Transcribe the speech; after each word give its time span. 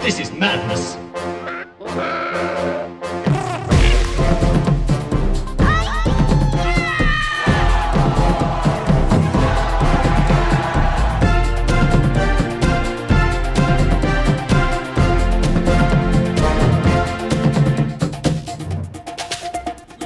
This 0.00 0.20
is 0.20 0.30
madness. 0.30 0.96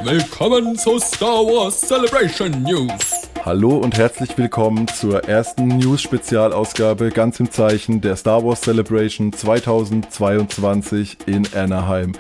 Willkommen 0.02 0.78
zu 0.78 0.98
Star 0.98 1.44
Wars 1.44 1.80
Celebration 1.80 2.62
News. 2.62 3.19
Hallo 3.42 3.78
und 3.78 3.96
herzlich 3.96 4.36
willkommen 4.36 4.86
zur 4.86 5.24
ersten 5.24 5.66
News-Spezialausgabe 5.68 7.08
ganz 7.08 7.40
im 7.40 7.50
Zeichen 7.50 8.02
der 8.02 8.16
Star 8.16 8.44
Wars 8.44 8.60
Celebration 8.60 9.32
2022 9.32 11.16
in 11.24 11.48
Anaheim. 11.54 12.12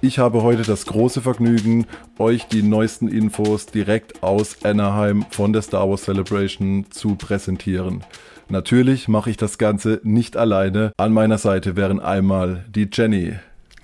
Ich 0.00 0.18
habe 0.18 0.42
heute 0.42 0.62
das 0.62 0.86
große 0.86 1.20
Vergnügen, 1.20 1.86
euch 2.18 2.46
die 2.46 2.62
neuesten 2.62 3.08
Infos 3.08 3.66
direkt 3.66 4.22
aus 4.22 4.64
Anaheim 4.64 5.26
von 5.28 5.52
der 5.52 5.60
Star 5.60 5.90
Wars 5.90 6.04
Celebration 6.04 6.86
zu 6.90 7.16
präsentieren. 7.16 8.02
Natürlich 8.48 9.08
mache 9.08 9.28
ich 9.28 9.36
das 9.36 9.58
Ganze 9.58 10.00
nicht 10.04 10.38
alleine. 10.38 10.92
An 10.96 11.12
meiner 11.12 11.36
Seite 11.36 11.76
wären 11.76 12.00
einmal 12.00 12.64
die 12.74 12.88
Jenny. 12.90 13.34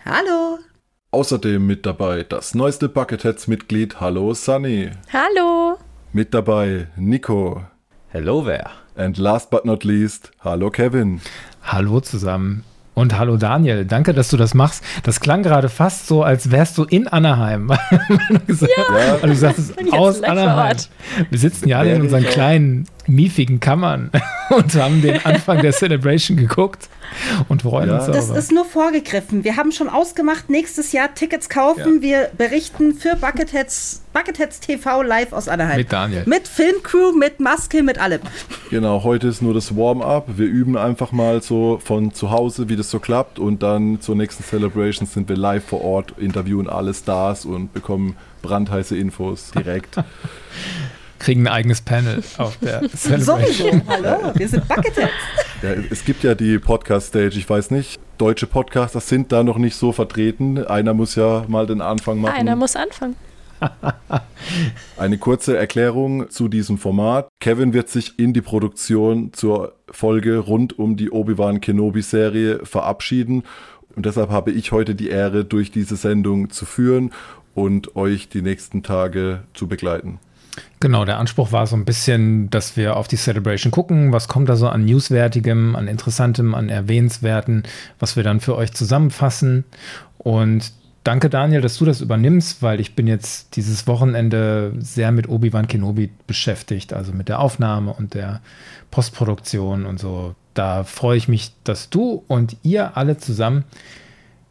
Hallo. 0.06 0.58
Außerdem 1.10 1.66
mit 1.66 1.84
dabei 1.84 2.22
das 2.22 2.54
neueste 2.54 2.88
Bucketheads-Mitglied. 2.88 4.00
Hallo 4.00 4.32
Sunny. 4.32 4.90
Hallo. 5.12 5.76
Mit 6.12 6.32
dabei 6.32 6.86
Nico. 6.96 7.64
Hello 8.08 8.42
there. 8.42 8.70
And 8.96 9.18
last 9.18 9.50
but 9.50 9.66
not 9.66 9.84
least, 9.84 10.30
hallo 10.40 10.70
Kevin. 10.70 11.20
Hallo 11.62 12.00
zusammen. 12.00 12.64
Und 12.94 13.16
hallo 13.16 13.36
Daniel, 13.36 13.84
danke, 13.84 14.14
dass 14.14 14.30
du 14.30 14.36
das 14.38 14.54
machst. 14.54 14.82
Das 15.04 15.20
klang 15.20 15.42
gerade 15.42 15.68
fast 15.68 16.08
so, 16.08 16.24
als 16.24 16.50
wärst 16.50 16.78
du 16.78 16.84
in 16.84 17.06
Anaheim. 17.06 17.68
gesagt, 18.46 18.72
ja. 18.76 19.16
du 19.18 19.34
sagst 19.36 19.74
aus 19.92 20.22
Anaheim. 20.22 20.78
Wir 21.28 21.38
sitzen 21.38 21.68
ja 21.68 21.78
alle 21.78 21.94
in 21.94 22.00
unseren 22.00 22.24
kleinen, 22.24 22.86
miefigen 23.06 23.60
Kammern 23.60 24.10
und 24.50 24.74
haben 24.74 25.02
den 25.02 25.24
Anfang 25.24 25.60
der 25.60 25.72
Celebration 25.72 26.36
geguckt 26.38 26.88
und 27.48 27.62
freuen 27.62 27.90
ja. 27.90 27.98
uns 27.98 28.06
Das 28.06 28.30
ist 28.30 28.50
nur 28.50 28.64
vorgegriffen. 28.64 29.44
Wir 29.44 29.56
haben 29.56 29.70
schon 29.70 29.88
ausgemacht, 29.88 30.50
nächstes 30.50 30.90
Jahr 30.92 31.14
Tickets 31.14 31.48
kaufen. 31.48 31.96
Ja. 31.96 32.02
Wir 32.02 32.30
berichten 32.36 32.94
für 32.94 33.14
Bucketheads, 33.14 34.02
Bucketheads 34.18 34.58
TV 34.58 35.02
live 35.04 35.32
aus 35.32 35.46
Anaheim. 35.46 35.76
Mit 35.76 35.92
Daniel. 35.92 36.24
Mit 36.26 36.48
Filmcrew, 36.48 37.12
mit 37.12 37.38
Maske, 37.38 37.84
mit 37.84 38.00
allem. 38.00 38.20
Genau, 38.68 39.04
heute 39.04 39.28
ist 39.28 39.42
nur 39.42 39.54
das 39.54 39.76
Warm-up. 39.76 40.26
Wir 40.36 40.46
üben 40.46 40.76
einfach 40.76 41.12
mal 41.12 41.40
so 41.40 41.78
von 41.80 42.12
zu 42.12 42.32
Hause, 42.32 42.68
wie 42.68 42.74
das 42.74 42.90
so 42.90 42.98
klappt. 42.98 43.38
Und 43.38 43.62
dann 43.62 44.00
zur 44.00 44.16
nächsten 44.16 44.42
Celebration 44.42 45.06
sind 45.06 45.28
wir 45.28 45.36
live 45.36 45.64
vor 45.64 45.82
Ort, 45.82 46.14
interviewen 46.18 46.68
alle 46.68 46.94
Stars 46.94 47.44
und 47.44 47.72
bekommen 47.72 48.16
brandheiße 48.42 48.96
Infos 48.96 49.52
direkt. 49.52 49.94
kriegen 51.20 51.46
ein 51.46 51.52
eigenes 51.52 51.80
Panel 51.80 52.20
auf 52.38 52.56
der 52.56 52.88
Celebration. 52.96 53.82
Sowieso, 53.82 53.82
hallo, 53.86 54.32
wir 54.34 54.48
sind 54.48 54.66
Bucketheads. 54.66 55.12
Ja, 55.62 55.74
es 55.90 56.04
gibt 56.04 56.24
ja 56.24 56.34
die 56.34 56.58
Podcast-Stage, 56.58 57.38
ich 57.38 57.48
weiß 57.48 57.70
nicht, 57.70 58.00
deutsche 58.18 58.48
Podcaster 58.48 58.98
sind 58.98 59.30
da 59.30 59.44
noch 59.44 59.58
nicht 59.58 59.76
so 59.76 59.92
vertreten. 59.92 60.64
Einer 60.66 60.92
muss 60.92 61.14
ja 61.14 61.44
mal 61.46 61.68
den 61.68 61.80
Anfang 61.80 62.18
machen. 62.18 62.34
Einer 62.34 62.56
muss 62.56 62.74
anfangen. 62.74 63.14
Eine 64.96 65.18
kurze 65.18 65.56
Erklärung 65.56 66.30
zu 66.30 66.48
diesem 66.48 66.78
Format. 66.78 67.28
Kevin 67.40 67.72
wird 67.72 67.88
sich 67.88 68.18
in 68.18 68.32
die 68.32 68.40
Produktion 68.40 69.32
zur 69.32 69.74
Folge 69.90 70.38
rund 70.38 70.78
um 70.78 70.96
die 70.96 71.10
Obi-Wan 71.10 71.60
Kenobi-Serie 71.60 72.64
verabschieden. 72.64 73.44
Und 73.94 74.06
deshalb 74.06 74.30
habe 74.30 74.52
ich 74.52 74.72
heute 74.72 74.94
die 74.94 75.08
Ehre, 75.08 75.44
durch 75.44 75.70
diese 75.70 75.96
Sendung 75.96 76.50
zu 76.50 76.66
führen 76.66 77.10
und 77.54 77.96
euch 77.96 78.28
die 78.28 78.42
nächsten 78.42 78.82
Tage 78.82 79.42
zu 79.54 79.66
begleiten. 79.66 80.20
Genau, 80.80 81.04
der 81.04 81.18
Anspruch 81.18 81.52
war 81.52 81.66
so 81.66 81.76
ein 81.76 81.84
bisschen, 81.84 82.50
dass 82.50 82.76
wir 82.76 82.96
auf 82.96 83.08
die 83.08 83.16
Celebration 83.16 83.70
gucken, 83.70 84.12
was 84.12 84.28
kommt 84.28 84.48
da 84.48 84.56
so 84.56 84.68
an 84.68 84.84
Newswertigem, 84.84 85.76
an 85.76 85.88
Interessantem, 85.88 86.54
an 86.54 86.68
Erwähnenswerten, 86.68 87.64
was 87.98 88.16
wir 88.16 88.22
dann 88.22 88.40
für 88.40 88.56
euch 88.56 88.72
zusammenfassen. 88.72 89.64
Und 90.18 90.72
danke 91.08 91.30
Daniel, 91.30 91.62
dass 91.62 91.78
du 91.78 91.86
das 91.86 92.02
übernimmst, 92.02 92.62
weil 92.62 92.80
ich 92.80 92.94
bin 92.94 93.06
jetzt 93.06 93.56
dieses 93.56 93.86
Wochenende 93.86 94.74
sehr 94.78 95.10
mit 95.10 95.26
Obi-Wan 95.26 95.66
Kenobi 95.66 96.10
beschäftigt, 96.26 96.92
also 96.92 97.12
mit 97.12 97.30
der 97.30 97.40
Aufnahme 97.40 97.94
und 97.94 98.12
der 98.12 98.42
Postproduktion 98.90 99.86
und 99.86 99.98
so. 99.98 100.34
Da 100.52 100.84
freue 100.84 101.16
ich 101.16 101.26
mich, 101.26 101.52
dass 101.64 101.88
du 101.88 102.24
und 102.28 102.58
ihr 102.62 102.98
alle 102.98 103.16
zusammen 103.16 103.64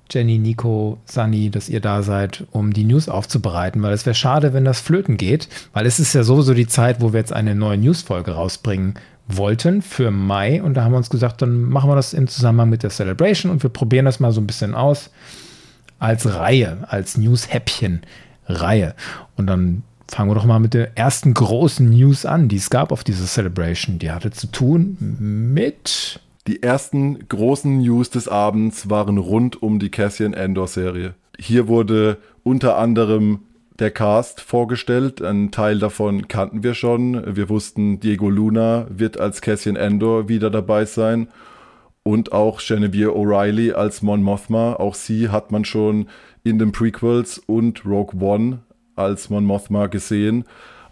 Jenny, 0.10 0.40
Nico, 0.40 0.98
Sunny, 1.06 1.52
dass 1.52 1.70
ihr 1.70 1.80
da 1.80 2.02
seid, 2.02 2.46
um 2.50 2.74
die 2.74 2.86
News 2.86 3.08
aufzubereiten, 3.08 3.84
weil 3.84 3.94
es 3.94 4.08
wäre 4.08 4.16
schade, 4.16 4.54
wenn 4.54 4.66
das 4.66 4.82
flöten 4.82 5.18
geht, 5.18 5.50
weil 5.74 5.86
es 5.86 6.00
ist 6.00 6.14
ja 6.14 6.24
sowieso 6.24 6.56
die 6.56 6.66
Zeit, 6.66 7.02
wo 7.02 7.14
wir 7.14 7.20
jetzt 7.20 7.34
eine 7.34 7.54
neue 7.54 7.78
Newsfolge 7.78 8.32
rausbringen 8.32 8.96
wollten 9.28 9.84
für 9.84 10.10
Mai 10.10 10.64
und 10.64 10.74
da 10.74 10.84
haben 10.84 10.94
wir 10.94 10.98
uns 10.98 11.12
gesagt, 11.12 11.44
dann 11.44 11.62
machen 11.62 11.88
wir 11.88 11.96
das 11.96 12.14
im 12.14 12.28
Zusammenhang 12.28 12.70
mit 12.70 12.82
der 12.82 12.90
Celebration 12.90 13.52
und 13.52 13.62
wir 13.62 13.70
probieren 13.70 14.06
das 14.06 14.20
mal 14.20 14.32
so 14.32 14.42
ein 14.42 14.48
bisschen 14.48 14.74
aus 14.74 15.12
als 16.00 16.34
Reihe, 16.34 16.86
als 16.88 17.18
News-Häppchen-Reihe 17.18 18.96
und 19.36 19.48
dann 19.48 19.84
fangen 20.10 20.30
wir 20.30 20.36
doch 20.36 20.46
mal 20.46 20.60
mit 20.60 20.74
der 20.74 20.98
ersten 20.98 21.34
großen 21.34 21.90
News 21.90 22.26
an, 22.26 22.48
die 22.48 22.56
es 22.56 22.70
gab 22.70 22.92
auf 22.92 23.04
dieser 23.04 23.26
Celebration. 23.26 24.00
Die 24.00 24.12
hatte 24.12 24.32
zu 24.32 24.48
tun 24.48 24.98
mit 25.00 26.22
die 26.48 26.64
ersten 26.64 27.28
großen 27.28 27.80
News 27.82 28.10
des 28.10 28.30
Abends 28.30 28.90
waren 28.90 29.18
rund 29.18 29.62
um 29.62 29.80
die 29.80 29.92
Cassian 29.92 30.34
Andor 30.34 30.68
Serie. 30.68 31.14
Hier 31.38 31.68
wurde 31.68 32.20
unter 32.44 32.78
anderem 32.78 33.40
der 33.80 33.92
Cast 33.92 34.40
vorgestellt. 34.40 35.22
Ein 35.22 35.52
Teil 35.52 35.78
davon 35.78 36.30
kannten 36.30 36.64
wir 36.64 36.74
schon. 36.74 37.36
Wir 37.36 37.50
wussten, 37.50 38.00
Diego 38.00 38.30
Luna 38.30 38.88
wird 38.90 39.20
als 39.20 39.42
Cassian 39.42 39.76
Andor 39.76 40.30
wieder 40.30 40.50
dabei 40.50 40.86
sein. 40.86 41.28
Und 42.08 42.32
auch 42.32 42.62
Genevieve 42.62 43.18
O'Reilly 43.18 43.74
als 43.74 44.02
Mon 44.02 44.24
Mothma. 44.24 44.76
Auch 44.76 44.96
sie 44.96 45.28
hat 45.28 45.52
man 45.52 45.66
schon 45.66 46.08
in 46.42 46.58
den 46.58 46.72
Prequels 46.72 47.38
und 47.38 47.84
Rogue 47.86 48.18
One 48.22 48.60
als 48.96 49.30
Mon 49.30 49.44
Mothma 49.44 49.88
gesehen. 49.88 50.46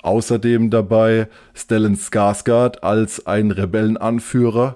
Außerdem 0.04 0.72
dabei 0.72 1.30
Stellan 1.54 1.96
Skarsgård 1.96 2.84
als 2.84 3.28
ein 3.28 3.52
Rebellenanführer. 3.52 4.76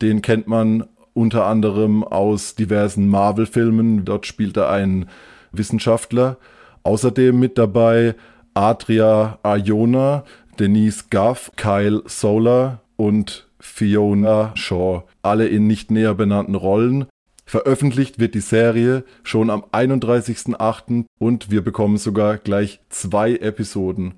Den 0.00 0.22
kennt 0.22 0.46
man 0.46 0.84
unter 1.12 1.46
anderem 1.46 2.04
aus 2.04 2.54
diversen 2.54 3.08
Marvel-Filmen. 3.08 4.04
Dort 4.04 4.26
spielt 4.26 4.56
er 4.58 4.70
einen 4.70 5.06
Wissenschaftler. 5.50 6.36
Außerdem 6.84 7.36
mit 7.36 7.58
dabei 7.58 8.14
Adria 8.54 9.40
Arjona, 9.42 10.22
Denise 10.56 11.06
Guff, 11.10 11.50
Kyle 11.56 12.04
Solar 12.06 12.78
und 12.94 13.49
Fiona 13.60 14.52
Shaw. 14.56 15.04
Alle 15.22 15.46
in 15.46 15.66
nicht 15.66 15.90
näher 15.90 16.14
benannten 16.14 16.54
Rollen. 16.54 17.06
Veröffentlicht 17.44 18.18
wird 18.18 18.34
die 18.34 18.40
Serie 18.40 19.04
schon 19.22 19.50
am 19.50 19.64
31.08. 19.72 21.04
und 21.18 21.50
wir 21.50 21.62
bekommen 21.62 21.96
sogar 21.96 22.38
gleich 22.38 22.80
zwei 22.88 23.34
Episoden. 23.36 24.14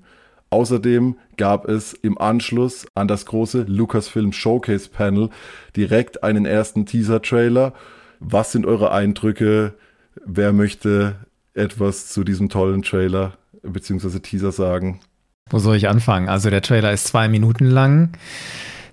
Außerdem 0.51 1.17
gab 1.35 1.67
es 1.67 1.93
im 1.93 2.19
Anschluss 2.19 2.85
an 2.93 3.07
das 3.07 3.25
große 3.25 3.65
Lucasfilm 3.67 4.33
Showcase 4.33 4.87
Panel 4.87 5.29
direkt 5.75 6.23
einen 6.23 6.45
ersten 6.45 6.85
Teaser-Trailer. 6.85 7.73
Was 8.19 8.51
sind 8.51 8.67
eure 8.67 8.91
Eindrücke? 8.91 9.73
Wer 10.23 10.53
möchte 10.53 11.15
etwas 11.55 12.09
zu 12.09 12.23
diesem 12.23 12.49
tollen 12.49 12.83
Trailer 12.83 13.33
bzw. 13.63 14.19
Teaser 14.19 14.51
sagen? 14.51 14.99
Wo 15.49 15.57
soll 15.57 15.75
ich 15.75 15.89
anfangen? 15.89 16.29
Also 16.29 16.51
der 16.51 16.61
Trailer 16.61 16.93
ist 16.93 17.07
zwei 17.07 17.27
Minuten 17.27 17.65
lang, 17.65 18.09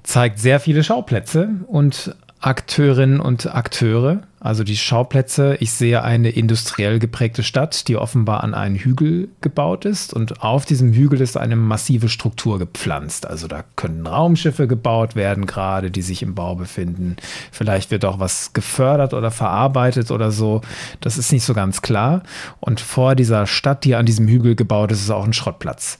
zeigt 0.03 0.39
sehr 0.39 0.61
viele 0.61 0.85
Schauplätze 0.85 1.49
und 1.67 2.15
Akteurinnen 2.43 3.21
und 3.21 3.55
Akteure, 3.55 4.23
also 4.41 4.65
die 4.65 4.79
Schauplätze. 4.79 5.59
Ich 5.61 5.73
sehe 5.73 6.03
eine 6.03 6.31
industriell 6.31 6.99
geprägte 6.99 7.43
Stadt, 7.43 7.87
die 7.87 7.99
offenbar 7.99 8.43
an 8.43 8.55
einen 8.55 8.77
Hügel 8.77 9.29
gebaut 9.43 9.85
ist 9.85 10.15
und 10.15 10.43
auf 10.43 10.65
diesem 10.65 10.95
Hügel 10.95 11.21
ist 11.21 11.37
eine 11.37 11.57
massive 11.57 12.09
Struktur 12.09 12.59
gepflanzt. 12.59 13.27
Also 13.27 13.47
da 13.47 13.63
können 13.77 14.07
Raumschiffe 14.07 14.67
gebaut 14.67 15.17
werden, 15.17 15.45
gerade 15.45 15.91
die 15.91 16.01
sich 16.01 16.23
im 16.23 16.35
Bau 16.35 16.55
befinden. 16.55 17.17
Vielleicht 17.53 17.91
wird 17.91 18.07
auch 18.07 18.19
was 18.19 18.55
gefördert 18.55 19.13
oder 19.13 19.31
verarbeitet 19.31 20.11
oder 20.11 20.31
so. 20.31 20.63
Das 21.03 21.19
ist 21.19 21.33
nicht 21.33 21.45
so 21.45 21.53
ganz 21.53 21.83
klar. 21.83 22.23
Und 22.59 22.81
vor 22.81 23.15
dieser 23.15 23.47
Stadt, 23.47 23.85
die 23.85 23.97
an 23.97 24.07
diesem 24.07 24.27
Hügel 24.27 24.55
gebaut 24.55 24.93
ist, 24.93 25.03
ist 25.03 25.11
auch 25.11 25.27
ein 25.27 25.35
Schrottplatz 25.35 25.99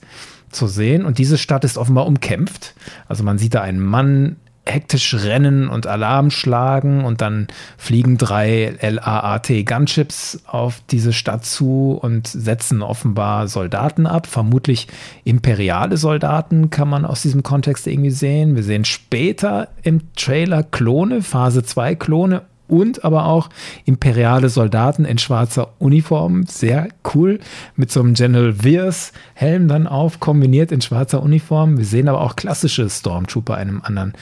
zu 0.51 0.67
sehen. 0.67 1.05
Und 1.05 1.17
diese 1.17 1.37
Stadt 1.37 1.63
ist 1.63 1.77
offenbar 1.77 2.05
umkämpft. 2.05 2.75
Also 3.07 3.23
man 3.23 3.37
sieht 3.37 3.55
da 3.55 3.61
einen 3.61 3.79
Mann 3.79 4.37
hektisch 4.65 5.15
rennen 5.15 5.69
und 5.69 5.87
Alarm 5.87 6.29
schlagen 6.29 7.03
und 7.03 7.21
dann 7.21 7.47
fliegen 7.77 8.17
drei 8.17 8.75
LAAT 8.79 9.65
Gunships 9.65 10.43
auf 10.45 10.81
diese 10.91 11.13
Stadt 11.13 11.45
zu 11.45 11.97
und 11.99 12.27
setzen 12.27 12.83
offenbar 12.83 13.47
Soldaten 13.47 14.05
ab, 14.05 14.27
vermutlich 14.27 14.87
imperiale 15.23 15.97
Soldaten 15.97 16.69
kann 16.69 16.89
man 16.89 17.05
aus 17.05 17.23
diesem 17.23 17.41
Kontext 17.41 17.87
irgendwie 17.87 18.11
sehen. 18.11 18.55
Wir 18.55 18.63
sehen 18.63 18.85
später 18.85 19.69
im 19.81 20.13
Trailer 20.15 20.61
Klone, 20.61 21.23
Phase 21.23 21.63
2 21.63 21.95
Klone 21.95 22.43
und 22.71 23.03
aber 23.03 23.25
auch 23.25 23.49
imperiale 23.83 24.47
Soldaten 24.47 25.03
in 25.03 25.17
schwarzer 25.17 25.73
Uniform. 25.79 26.45
Sehr 26.47 26.87
cool. 27.13 27.39
Mit 27.75 27.91
so 27.91 27.99
einem 27.99 28.13
General 28.13 28.63
Veers 28.63 29.11
Helm 29.33 29.67
dann 29.67 29.87
auf, 29.87 30.21
kombiniert 30.21 30.71
in 30.71 30.79
schwarzer 30.79 31.21
Uniform. 31.21 31.77
Wir 31.77 31.85
sehen 31.85 32.07
aber 32.07 32.21
auch 32.21 32.37
klassische 32.37 32.89
Stormtrooper 32.89 33.55
in 33.61 33.67
einem 33.67 33.81
anderen 33.81 34.13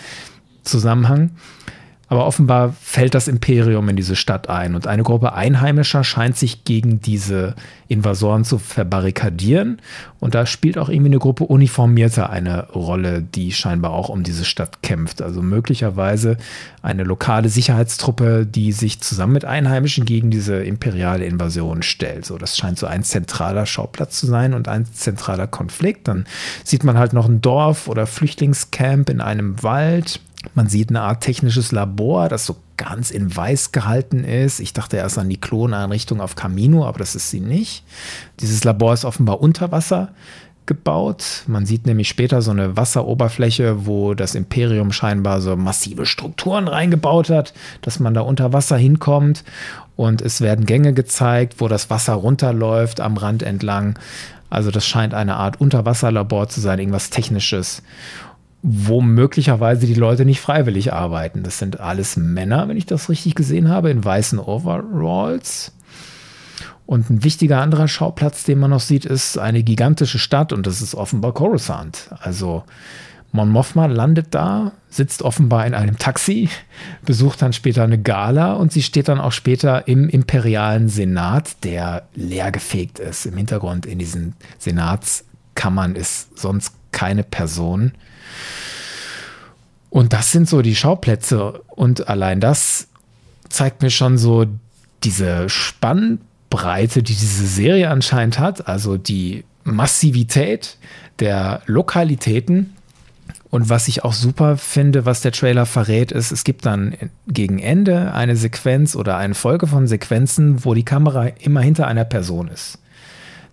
Zusammenhang. 0.64 1.32
Aber 2.10 2.26
offenbar 2.26 2.74
fällt 2.82 3.14
das 3.14 3.28
Imperium 3.28 3.88
in 3.88 3.96
diese 3.96 4.16
Stadt 4.16 4.50
ein 4.50 4.74
und 4.74 4.88
eine 4.88 5.04
Gruppe 5.04 5.34
Einheimischer 5.34 6.04
scheint 6.04 6.36
sich 6.36 6.64
gegen 6.64 7.00
diese 7.02 7.54
Invasoren 7.88 8.44
zu 8.44 8.58
verbarrikadieren. 8.58 9.80
Und 10.20 10.34
da 10.34 10.48
spielt 10.48 10.80
auch 10.80 10.90
irgendwie 10.90 11.12
eine 11.12 11.20
Gruppe 11.20 11.44
Uniformierter 11.44 12.32
eine 12.32 12.68
Rolle, 12.70 13.22
die 13.22 13.52
scheinbar 13.52 13.92
auch 13.92 14.10
um 14.10 14.24
diese 14.24 14.44
Stadt 14.44 14.82
kämpft. 14.82 15.22
Also 15.22 15.44
möglicherweise 15.44 16.38
eine 16.82 17.04
lokale 17.04 17.50
Sicherheitstruppe, 17.50 18.48
die 18.48 18.72
sich 18.72 19.02
zusammen 19.02 19.34
mit 19.34 19.46
Einheimischen 19.46 20.06
gegen 20.06 20.32
diese 20.32 20.64
imperiale 20.64 21.26
Invasion 21.26 21.84
stellt. 21.84 22.26
So, 22.26 22.40
das 22.40 22.58
scheint 22.58 22.80
so 22.80 22.88
ein 22.88 23.04
zentraler 23.04 23.68
Schauplatz 23.68 24.20
zu 24.20 24.26
sein 24.26 24.56
und 24.56 24.68
ein 24.68 24.86
zentraler 24.86 25.46
Konflikt. 25.46 26.08
Dann 26.08 26.26
sieht 26.64 26.84
man 26.84 26.98
halt 26.98 27.14
noch 27.14 27.30
ein 27.30 27.42
Dorf 27.42 27.88
oder 27.88 28.08
Flüchtlingscamp 28.08 29.12
in 29.12 29.22
einem 29.22 29.62
Wald 29.62 30.20
man 30.54 30.68
sieht 30.68 30.90
eine 30.90 31.02
Art 31.02 31.22
technisches 31.22 31.72
Labor, 31.72 32.30
das 32.30 32.46
so 32.46 32.56
ganz 32.78 33.12
in 33.12 33.36
weiß 33.36 33.72
gehalten 33.72 34.24
ist. 34.24 34.60
Ich 34.60 34.74
dachte 34.74 34.98
erst 34.98 35.18
an 35.18 35.30
die 35.30 35.40
Kloneinrichtung 35.40 36.22
auf 36.22 36.36
Camino, 36.36 36.86
aber 36.86 37.00
das 37.00 37.16
ist 37.16 37.30
sie 37.30 37.42
nicht. 37.42 37.84
Dieses 38.40 38.64
Labor 38.64 38.94
ist 38.94 39.06
offenbar 39.06 39.42
unter 39.42 39.72
Wasser 39.72 40.14
gebaut. 40.66 41.44
Man 41.48 41.66
sieht 41.66 41.86
nämlich 41.86 42.08
später 42.08 42.42
so 42.42 42.52
eine 42.52 42.78
Wasseroberfläche, 42.78 43.86
wo 43.86 44.14
das 44.14 44.36
Imperium 44.36 44.92
scheinbar 44.92 45.42
so 45.42 45.58
massive 45.58 46.06
Strukturen 46.06 46.68
reingebaut 46.68 47.30
hat, 47.30 47.54
dass 47.82 48.00
man 48.00 48.14
da 48.14 48.22
unter 48.22 48.54
Wasser 48.54 48.78
hinkommt. 48.78 49.44
Und 49.96 50.22
es 50.22 50.40
werden 50.40 50.66
Gänge 50.66 50.94
gezeigt, 50.94 51.56
wo 51.58 51.68
das 51.68 51.90
Wasser 51.90 52.14
runterläuft 52.14 53.02
am 53.02 53.18
Rand 53.18 53.44
entlang. 53.44 54.00
Also 54.50 54.72
das 54.72 54.86
scheint 54.86 55.14
eine 55.14 55.36
Art 55.36 55.60
Unterwasserlabor 55.60 56.48
zu 56.50 56.62
sein, 56.62 56.80
irgendwas 56.80 57.10
Technisches 57.10 57.82
wo 58.62 59.02
möglicherweise 59.02 59.88
die 59.88 59.94
Leute 59.94 60.26
nicht 60.26 60.42
freiwillig 60.42 60.92
arbeiten. 60.92 61.44
Das 61.44 61.60
sind 61.60 61.80
alles 61.80 62.18
Männer, 62.18 62.68
wenn 62.68 62.78
ich 62.78 62.86
das 62.86 63.10
richtig 63.10 63.36
gesehen 63.36 63.70
habe, 63.70 63.90
in 63.90 64.04
weißen 64.04 64.40
Overalls. 64.40 65.72
Und 66.86 67.10
ein 67.10 67.24
wichtiger 67.24 67.62
anderer 67.62 67.88
Schauplatz, 67.88 68.44
den 68.44 68.60
man 68.60 68.72
noch 68.72 68.80
sieht, 68.80 69.06
ist 69.06 69.38
eine 69.38 69.64
gigantische 69.64 70.20
Stadt 70.20 70.52
und 70.52 70.66
das 70.66 70.82
ist 70.82 70.96
offenbar 70.96 71.34
Coruscant. 71.34 72.10
Also 72.20 72.64
Mon 73.32 73.50
Mothma 73.50 73.86
landet 73.86 74.28
da, 74.32 74.72
sitzt 74.90 75.22
offenbar 75.22 75.68
in 75.68 75.76
einem 75.76 76.00
Taxi, 76.00 76.50
besucht 77.06 77.42
dann 77.42 77.54
später 77.54 77.84
eine 77.84 78.02
Gala 78.02 78.54
und 78.54 78.74
sie 78.74 78.82
steht 78.82 79.08
dann 79.08 79.20
auch 79.20 79.32
später 79.32 79.88
im 79.88 80.10
imperialen 80.10 80.90
Senat, 80.90 81.64
der 81.64 82.08
leergefegt 82.16 83.00
ist. 83.00 83.26
Im 83.26 83.38
Hintergrund 83.38 83.86
in 83.86 84.00
diesen 84.00 84.34
Senatskammern 84.58 85.96
ist 85.96 86.38
sonst 86.38 86.74
keine 87.00 87.24
Person. 87.24 87.94
Und 89.90 90.12
das 90.12 90.34
sind 90.34 90.50
so 90.50 90.62
die 90.62 90.76
Schauplätze. 90.76 91.62
Und 91.70 92.10
allein 92.10 92.42
das 92.42 92.90
zeigt 93.48 93.82
mir 93.82 93.90
schon 93.90 94.18
so 94.18 94.46
diese 95.06 95.48
Spannbreite, 95.48 97.02
die 97.02 97.16
diese 97.16 97.48
Serie 97.48 97.90
anscheinend 97.90 98.38
hat. 98.38 98.68
Also 98.68 98.98
die 98.98 99.46
Massivität 99.64 100.78
der 101.20 101.62
Lokalitäten. 101.68 102.76
Und 103.50 103.70
was 103.70 103.88
ich 103.88 104.04
auch 104.04 104.14
super 104.14 104.58
finde, 104.58 105.06
was 105.06 105.22
der 105.22 105.32
Trailer 105.32 105.66
verrät, 105.66 106.12
ist, 106.12 106.34
es 106.34 106.44
gibt 106.44 106.66
dann 106.66 106.98
gegen 107.28 107.60
Ende 107.60 108.14
eine 108.14 108.36
Sequenz 108.36 108.98
oder 108.98 109.16
eine 109.16 109.36
Folge 109.36 109.68
von 109.68 109.88
Sequenzen, 109.88 110.66
wo 110.66 110.74
die 110.74 110.84
Kamera 110.84 111.28
immer 111.28 111.62
hinter 111.62 111.88
einer 111.88 112.04
Person 112.04 112.50
ist. 112.50 112.78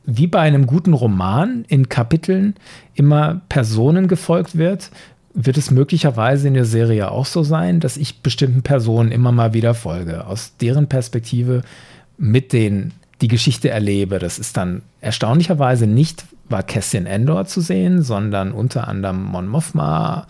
Wie 0.07 0.29
bei 0.29 0.41
einem 0.41 0.67
guten 0.67 0.93
Roman 0.93 1.65
in 1.69 1.89
Kapiteln 1.89 2.55
immer 2.95 3.43
Personen 3.49 4.09
gefolgt 4.09 4.57
wird, 4.57 4.91
wird 5.35 5.59
es 5.59 5.71
möglicherweise 5.71 6.49
in 6.49 6.55
der 6.55 6.65
Serie 6.65 7.11
auch 7.11 7.27
so 7.27 7.43
sein, 7.43 7.81
dass 7.81 7.97
ich 7.97 8.23
bestimmten 8.23 8.63
Personen 8.63 9.13
immer 9.13 9.33
mal 9.33 9.53
wieder 9.53 9.75
folge, 9.75 10.27
aus 10.27 10.57
deren 10.61 10.89
Perspektive 10.89 11.63
mit 12.17 12.53
denen 12.53 12.95
die 13.21 13.29
Geschichte 13.29 13.69
erlebe. 13.69 14.19
Das 14.19 14.39
ist 14.39 14.57
dann 14.57 14.83
erstaunlicherweise 15.01 15.87
nicht 15.87 16.25
war 16.49 16.63
Cassian 16.63 17.07
Endor 17.07 17.47
zu 17.47 17.61
sehen, 17.61 18.03
sondern 18.03 18.53
unter 18.53 18.89
anderem 18.89 19.23
Mon 19.23 19.49
Mothma, 19.49 20.27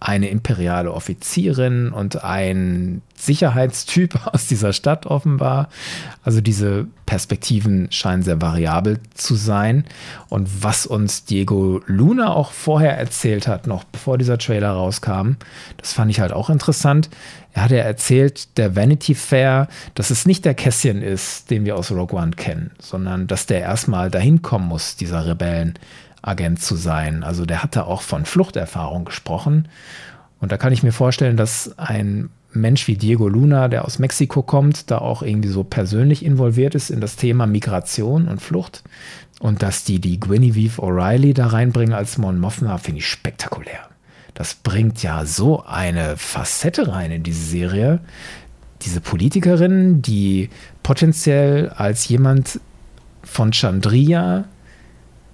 eine 0.00 0.28
imperiale 0.28 0.92
Offizierin 0.92 1.90
und 1.90 2.22
ein 2.22 3.02
Sicherheitstyp 3.16 4.26
aus 4.32 4.46
dieser 4.46 4.72
Stadt 4.72 5.06
offenbar. 5.06 5.68
Also 6.22 6.40
diese 6.40 6.86
Perspektiven 7.04 7.88
scheinen 7.90 8.22
sehr 8.22 8.40
variabel 8.40 9.00
zu 9.14 9.34
sein. 9.34 9.84
Und 10.28 10.62
was 10.62 10.86
uns 10.86 11.24
Diego 11.24 11.80
Luna 11.86 12.32
auch 12.32 12.52
vorher 12.52 12.96
erzählt 12.96 13.48
hat, 13.48 13.66
noch 13.66 13.84
bevor 13.84 14.18
dieser 14.18 14.38
Trailer 14.38 14.70
rauskam, 14.70 15.32
das 15.78 15.92
fand 15.92 16.10
ich 16.10 16.20
halt 16.20 16.32
auch 16.32 16.48
interessant. 16.48 17.10
Er 17.52 17.64
hat 17.64 17.70
ja 17.72 17.78
erzählt, 17.78 18.56
der 18.56 18.76
Vanity 18.76 19.16
Fair, 19.16 19.66
dass 19.94 20.10
es 20.10 20.26
nicht 20.26 20.44
der 20.44 20.54
Kässchen 20.54 21.02
ist, 21.02 21.50
den 21.50 21.64
wir 21.64 21.76
aus 21.76 21.90
Rogue 21.90 22.16
One 22.16 22.30
kennen, 22.32 22.70
sondern 22.78 23.26
dass 23.26 23.46
der 23.46 23.60
erstmal 23.60 24.10
dahin 24.12 24.42
kommen 24.42 24.68
muss, 24.68 24.94
dieser 24.94 25.26
Rebellen. 25.26 25.74
Agent 26.28 26.60
zu 26.60 26.76
sein. 26.76 27.24
Also 27.24 27.46
der 27.46 27.62
hatte 27.62 27.86
auch 27.86 28.02
von 28.02 28.24
Fluchterfahrung 28.24 29.04
gesprochen. 29.04 29.68
Und 30.40 30.52
da 30.52 30.56
kann 30.56 30.72
ich 30.72 30.82
mir 30.82 30.92
vorstellen, 30.92 31.36
dass 31.36 31.76
ein 31.78 32.30
Mensch 32.52 32.88
wie 32.88 32.96
Diego 32.96 33.28
Luna, 33.28 33.68
der 33.68 33.84
aus 33.84 33.98
Mexiko 33.98 34.42
kommt, 34.42 34.90
da 34.90 34.98
auch 34.98 35.22
irgendwie 35.22 35.48
so 35.48 35.64
persönlich 35.64 36.24
involviert 36.24 36.74
ist 36.74 36.90
in 36.90 37.00
das 37.00 37.16
Thema 37.16 37.46
Migration 37.46 38.28
und 38.28 38.40
Flucht. 38.40 38.82
Und 39.40 39.62
dass 39.62 39.84
die 39.84 40.00
die 40.00 40.18
Guinevere 40.18 40.82
O'Reilly 40.82 41.34
da 41.34 41.48
reinbringen 41.48 41.94
als 41.94 42.18
Mon 42.18 42.38
Mothma, 42.38 42.78
finde 42.78 43.00
ich 43.00 43.08
spektakulär. 43.08 43.88
Das 44.34 44.54
bringt 44.54 45.02
ja 45.02 45.24
so 45.24 45.64
eine 45.64 46.16
Facette 46.16 46.88
rein 46.88 47.10
in 47.10 47.22
diese 47.22 47.44
Serie. 47.44 48.00
Diese 48.82 49.00
Politikerin, 49.00 50.02
die 50.02 50.50
potenziell 50.82 51.70
als 51.70 52.08
jemand 52.08 52.60
von 53.24 53.52
Chandria 53.52 54.44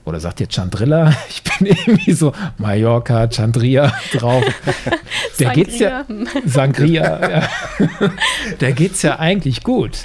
oder 0.05 0.21
sagt 0.21 0.41
ihr 0.41 0.49
Chandrilla? 0.49 1.15
Ich 1.29 1.43
bin 1.59 1.69
irgendwie 1.69 2.13
so 2.13 2.33
Mallorca, 2.59 3.29
Chandria 3.29 3.93
drauf. 4.13 4.45
Der 5.39 5.51
geht's 5.51 5.79
ja 5.79 6.05
Sangria, 6.45 7.31
ja. 7.31 7.49
Der 8.61 8.73
geht's 8.73 9.03
ja 9.03 9.21
eigentlich 9.21 9.63
gut. 9.63 9.99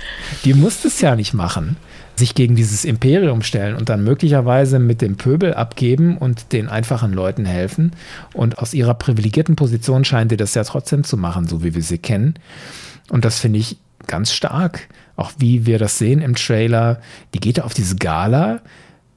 Die 0.46 0.53
muss 0.53 0.86
es 0.86 1.01
ja 1.01 1.15
nicht 1.15 1.34
machen, 1.34 1.77
sich 2.15 2.36
gegen 2.36 2.56
dieses 2.56 2.86
Imperium 2.86 3.41
stellen 3.41 3.75
und 3.75 3.89
dann 3.89 4.03
möglicherweise 4.03 4.77
mit 4.77 5.01
dem 5.01 5.18
Pöbel 5.18 5.56
abgeben 5.56 6.18
und 6.18 6.53
den 6.53 6.70
einfachen 6.70 7.13
Leuten 7.13 7.46
helfen. 7.46 7.94
Und 8.34 8.60
aus 8.60 8.75
ihrer 8.75 8.94
privilegierten 8.94 9.56
Position 9.56 10.06
scheint 10.06 10.32
ihr 10.32 10.38
das 10.38 10.53
ja 10.53 10.63
trotzdem 10.63 11.03
zu 11.03 11.18
machen, 11.18 11.48
so 11.48 11.63
wie 11.63 11.74
wir 11.74 11.84
sie 11.84 11.98
kennen. 11.98 12.36
Und 13.10 13.25
das 13.25 13.39
finde 13.39 13.60
ich 13.60 13.77
ganz 14.06 14.34
stark. 14.34 14.88
Auch 15.15 15.32
wie 15.38 15.65
wir 15.65 15.79
das 15.79 15.98
sehen 15.98 16.22
im 16.22 16.36
Trailer. 16.36 17.01
Die 17.34 17.39
geht 17.39 17.60
auf 17.60 17.74
diese 17.74 17.96
Gala 17.96 18.62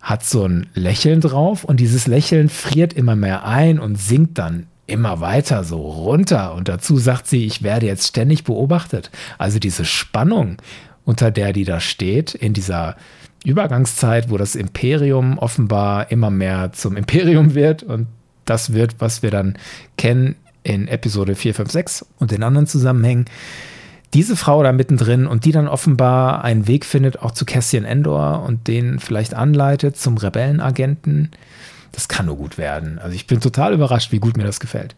hat 0.02 0.24
so 0.24 0.46
ein 0.46 0.66
Lächeln 0.74 1.20
drauf 1.20 1.64
und 1.64 1.78
dieses 1.78 2.06
Lächeln 2.06 2.48
friert 2.48 2.92
immer 2.92 3.16
mehr 3.16 3.46
ein 3.46 3.78
und 3.78 3.98
sinkt 3.98 4.36
dann 4.36 4.66
immer 4.86 5.20
weiter 5.20 5.62
so 5.62 5.80
runter. 5.80 6.54
Und 6.54 6.68
dazu 6.68 6.98
sagt 6.98 7.28
sie, 7.28 7.46
ich 7.46 7.62
werde 7.62 7.86
jetzt 7.86 8.08
ständig 8.08 8.42
beobachtet. 8.42 9.10
Also 9.38 9.60
diese 9.60 9.84
Spannung, 9.84 10.56
unter 11.04 11.30
der 11.30 11.52
die 11.52 11.64
da 11.64 11.78
steht, 11.78 12.34
in 12.34 12.52
dieser 12.52 12.96
Übergangszeit, 13.44 14.28
wo 14.28 14.36
das 14.36 14.56
Imperium 14.56 15.38
offenbar 15.38 16.10
immer 16.10 16.30
mehr 16.30 16.72
zum 16.72 16.96
Imperium 16.96 17.54
wird 17.54 17.82
und 17.84 18.08
das 18.44 18.72
wird, 18.72 18.96
was 18.98 19.22
wir 19.22 19.30
dann 19.30 19.56
kennen 19.96 20.34
in 20.64 20.88
Episode 20.88 21.36
4, 21.36 21.54
5, 21.54 21.70
6 21.70 22.06
und 22.18 22.32
in 22.32 22.42
anderen 22.42 22.66
Zusammenhängen 22.66 23.26
diese 24.14 24.36
Frau 24.36 24.62
da 24.62 24.72
mittendrin 24.72 25.26
und 25.26 25.44
die 25.44 25.52
dann 25.52 25.68
offenbar 25.68 26.44
einen 26.44 26.68
Weg 26.68 26.84
findet, 26.84 27.20
auch 27.20 27.30
zu 27.30 27.44
Cassian 27.44 27.84
Endor 27.84 28.42
und 28.42 28.68
den 28.68 28.98
vielleicht 28.98 29.34
anleitet 29.34 29.96
zum 29.96 30.18
Rebellenagenten, 30.18 31.30
das 31.92 32.08
kann 32.08 32.26
nur 32.26 32.36
gut 32.36 32.58
werden. 32.58 32.98
Also 32.98 33.14
ich 33.14 33.26
bin 33.26 33.40
total 33.40 33.72
überrascht, 33.72 34.12
wie 34.12 34.18
gut 34.18 34.36
mir 34.36 34.44
das 34.44 34.60
gefällt. 34.60 34.94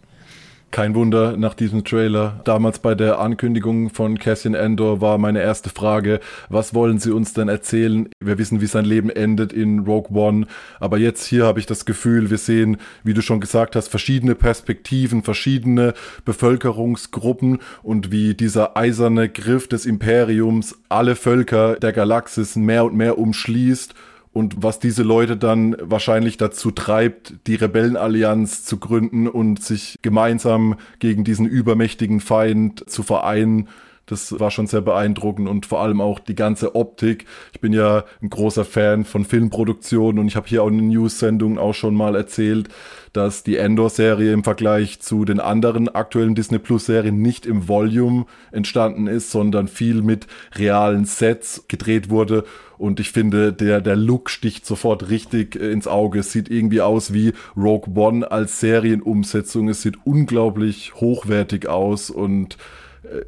Kein 0.74 0.96
Wunder 0.96 1.36
nach 1.36 1.54
diesem 1.54 1.84
Trailer. 1.84 2.40
Damals 2.42 2.80
bei 2.80 2.96
der 2.96 3.20
Ankündigung 3.20 3.90
von 3.90 4.18
Cassian 4.18 4.54
Endor 4.54 5.00
war 5.00 5.18
meine 5.18 5.40
erste 5.40 5.70
Frage, 5.70 6.18
was 6.48 6.74
wollen 6.74 6.98
Sie 6.98 7.12
uns 7.12 7.32
denn 7.32 7.46
erzählen? 7.46 8.08
Wir 8.18 8.38
wissen, 8.38 8.60
wie 8.60 8.66
sein 8.66 8.84
Leben 8.84 9.08
endet 9.08 9.52
in 9.52 9.86
Rogue 9.86 10.10
One, 10.20 10.48
aber 10.80 10.98
jetzt 10.98 11.26
hier 11.26 11.44
habe 11.44 11.60
ich 11.60 11.66
das 11.66 11.84
Gefühl, 11.84 12.28
wir 12.28 12.38
sehen, 12.38 12.78
wie 13.04 13.14
du 13.14 13.22
schon 13.22 13.40
gesagt 13.40 13.76
hast, 13.76 13.86
verschiedene 13.86 14.34
Perspektiven, 14.34 15.22
verschiedene 15.22 15.94
Bevölkerungsgruppen 16.24 17.60
und 17.84 18.10
wie 18.10 18.34
dieser 18.34 18.76
eiserne 18.76 19.28
Griff 19.28 19.68
des 19.68 19.86
Imperiums 19.86 20.76
alle 20.88 21.14
Völker 21.14 21.76
der 21.76 21.92
Galaxis 21.92 22.56
mehr 22.56 22.84
und 22.84 22.96
mehr 22.96 23.16
umschließt 23.16 23.94
und 24.34 24.62
was 24.64 24.80
diese 24.80 25.04
Leute 25.04 25.36
dann 25.36 25.76
wahrscheinlich 25.80 26.36
dazu 26.36 26.72
treibt, 26.72 27.34
die 27.46 27.54
Rebellenallianz 27.54 28.64
zu 28.64 28.78
gründen 28.78 29.28
und 29.28 29.62
sich 29.62 29.96
gemeinsam 30.02 30.74
gegen 30.98 31.22
diesen 31.22 31.46
übermächtigen 31.46 32.18
Feind 32.20 32.84
zu 32.90 33.04
vereinen, 33.04 33.68
Das 34.06 34.38
war 34.38 34.50
schon 34.50 34.66
sehr 34.66 34.82
beeindruckend 34.82 35.48
und 35.48 35.64
vor 35.64 35.80
allem 35.80 36.00
auch 36.00 36.18
die 36.18 36.34
ganze 36.34 36.74
Optik. 36.74 37.24
Ich 37.52 37.60
bin 37.60 37.72
ja 37.72 38.04
ein 38.20 38.28
großer 38.28 38.64
Fan 38.64 39.04
von 39.04 39.24
Filmproduktionen 39.24 40.18
und 40.18 40.26
ich 40.26 40.36
habe 40.36 40.46
hier 40.46 40.62
auch 40.62 40.68
in 40.68 40.76
den 40.76 40.88
News-Sendungen 40.88 41.58
auch 41.58 41.72
schon 41.72 41.94
mal 41.94 42.14
erzählt, 42.14 42.68
dass 43.14 43.44
die 43.44 43.56
Endor-Serie 43.56 44.32
im 44.32 44.44
Vergleich 44.44 45.00
zu 45.00 45.24
den 45.24 45.40
anderen 45.40 45.88
aktuellen 45.88 46.34
Disney 46.34 46.58
Plus-Serien 46.58 47.22
nicht 47.22 47.46
im 47.46 47.68
Volume 47.68 48.26
entstanden 48.52 49.06
ist, 49.06 49.30
sondern 49.30 49.68
viel 49.68 50.02
mit 50.02 50.26
realen 50.54 51.04
Sets 51.04 51.64
gedreht 51.68 52.10
wurde. 52.10 52.44
Und 52.76 53.00
ich 53.00 53.12
finde, 53.12 53.52
der, 53.52 53.80
der 53.80 53.96
Look 53.96 54.28
sticht 54.30 54.66
sofort 54.66 55.08
richtig 55.08 55.56
äh, 55.56 55.70
ins 55.70 55.86
Auge. 55.86 56.18
Es 56.18 56.32
sieht 56.32 56.50
irgendwie 56.50 56.80
aus 56.80 57.14
wie 57.14 57.32
Rogue 57.56 57.94
One 57.94 58.30
als 58.30 58.60
Serienumsetzung. 58.60 59.68
Es 59.68 59.82
sieht 59.82 59.98
unglaublich 60.04 60.94
hochwertig 60.96 61.68
aus 61.68 62.10
und 62.10 62.58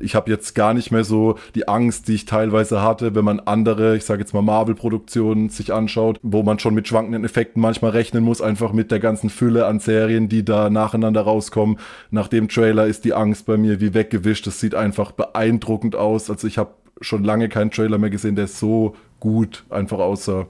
ich 0.01 0.15
habe 0.15 0.31
jetzt 0.31 0.55
gar 0.55 0.75
nicht 0.75 0.91
mehr 0.91 1.05
so 1.05 1.39
die 1.55 1.69
Angst, 1.69 2.09
die 2.09 2.15
ich 2.15 2.25
teilweise 2.25 2.83
hatte, 2.83 3.15
wenn 3.15 3.25
man 3.25 3.41
andere, 3.41 3.97
ich 3.97 4.05
sage 4.05 4.21
jetzt 4.21 4.33
mal 4.35 4.43
Marvel-Produktionen 4.43 5.49
sich 5.49 5.73
anschaut, 5.73 6.19
wo 6.23 6.43
man 6.43 6.59
schon 6.59 6.75
mit 6.75 6.89
schwankenden 6.89 7.25
Effekten 7.25 7.61
manchmal 7.61 7.93
rechnen 7.93 8.25
muss, 8.25 8.41
einfach 8.41 8.73
mit 8.73 8.91
der 8.91 9.01
ganzen 9.01 9.31
Fülle 9.31 9.67
an 9.67 9.81
Serien, 9.81 10.29
die 10.29 10.45
da 10.45 10.71
nacheinander 10.71 11.23
rauskommen. 11.23 11.79
Nach 12.11 12.29
dem 12.29 12.49
Trailer 12.49 12.87
ist 12.87 13.05
die 13.05 13.15
Angst 13.15 13.47
bei 13.47 13.57
mir 13.57 13.81
wie 13.81 13.95
weggewischt. 13.95 14.47
Das 14.47 14.61
sieht 14.61 14.75
einfach 14.75 15.13
beeindruckend 15.13 15.97
aus. 15.97 16.31
Also 16.31 16.47
ich 16.47 16.59
habe 16.59 16.71
schon 17.01 17.25
lange 17.25 17.49
keinen 17.49 17.71
Trailer 17.71 17.99
mehr 17.99 18.11
gesehen, 18.11 18.37
der 18.37 18.47
so 18.47 18.97
gut 19.21 19.65
einfach 19.71 19.99
aussah. 19.99 20.47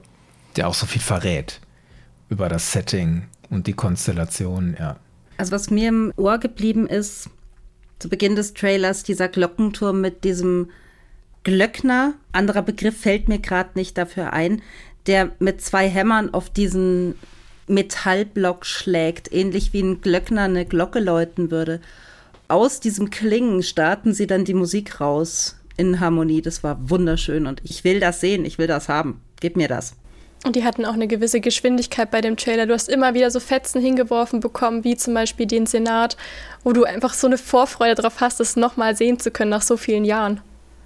Der 0.55 0.67
auch 0.67 0.73
so 0.73 0.85
viel 0.85 1.01
verrät 1.01 1.61
über 2.29 2.49
das 2.49 2.71
Setting 2.71 3.23
und 3.49 3.67
die 3.67 3.73
Konstellation, 3.73 4.75
ja. 4.79 4.97
Also 5.37 5.51
was 5.51 5.69
mir 5.69 5.89
im 5.89 6.13
Ohr 6.17 6.39
geblieben 6.39 6.87
ist, 6.87 7.29
zu 7.99 8.09
Beginn 8.09 8.35
des 8.35 8.53
Trailers 8.53 9.03
dieser 9.03 9.27
Glockenturm 9.27 10.01
mit 10.01 10.23
diesem 10.23 10.69
Glöckner, 11.43 12.15
anderer 12.31 12.61
Begriff 12.61 12.99
fällt 12.99 13.29
mir 13.29 13.39
gerade 13.39 13.71
nicht 13.75 13.97
dafür 13.97 14.33
ein, 14.33 14.61
der 15.05 15.31
mit 15.39 15.61
zwei 15.61 15.87
Hämmern 15.87 16.33
auf 16.33 16.49
diesen 16.49 17.15
Metallblock 17.67 18.65
schlägt, 18.65 19.31
ähnlich 19.31 19.73
wie 19.73 19.81
ein 19.81 20.01
Glöckner 20.01 20.43
eine 20.43 20.65
Glocke 20.65 20.99
läuten 20.99 21.51
würde. 21.51 21.79
Aus 22.47 22.79
diesem 22.79 23.09
Klingen 23.09 23.63
starten 23.63 24.13
sie 24.13 24.27
dann 24.27 24.45
die 24.45 24.53
Musik 24.53 24.99
raus 25.01 25.57
in 25.75 25.99
Harmonie. 25.99 26.41
Das 26.41 26.63
war 26.63 26.89
wunderschön 26.89 27.45
und 27.45 27.61
ich 27.63 27.83
will 27.83 27.99
das 27.99 28.19
sehen, 28.21 28.45
ich 28.45 28.57
will 28.57 28.67
das 28.67 28.89
haben. 28.89 29.21
Gib 29.39 29.55
mir 29.57 29.67
das. 29.67 29.95
Und 30.45 30.55
die 30.55 30.63
hatten 30.63 30.85
auch 30.85 30.93
eine 30.93 31.07
gewisse 31.07 31.41
Geschwindigkeit 31.41 32.11
bei 32.11 32.21
dem 32.21 32.37
Trailer. 32.37 32.67
Du 32.67 32.73
hast 32.73 32.89
immer 32.89 33.13
wieder 33.13 33.31
so 33.31 33.39
Fetzen 33.39 33.81
hingeworfen 33.81 34.39
bekommen, 34.39 34.83
wie 34.83 34.95
zum 34.95 35.13
Beispiel 35.13 35.45
den 35.45 35.65
Senat, 35.65 36.15
wo 36.63 36.73
du 36.73 36.83
einfach 36.83 37.13
so 37.13 37.27
eine 37.27 37.37
Vorfreude 37.37 37.95
drauf 37.95 38.21
hast, 38.21 38.39
das 38.39 38.55
nochmal 38.55 38.95
sehen 38.95 39.19
zu 39.19 39.31
können 39.31 39.49
nach 39.49 39.61
so 39.61 39.77
vielen 39.77 40.05
Jahren. 40.05 40.41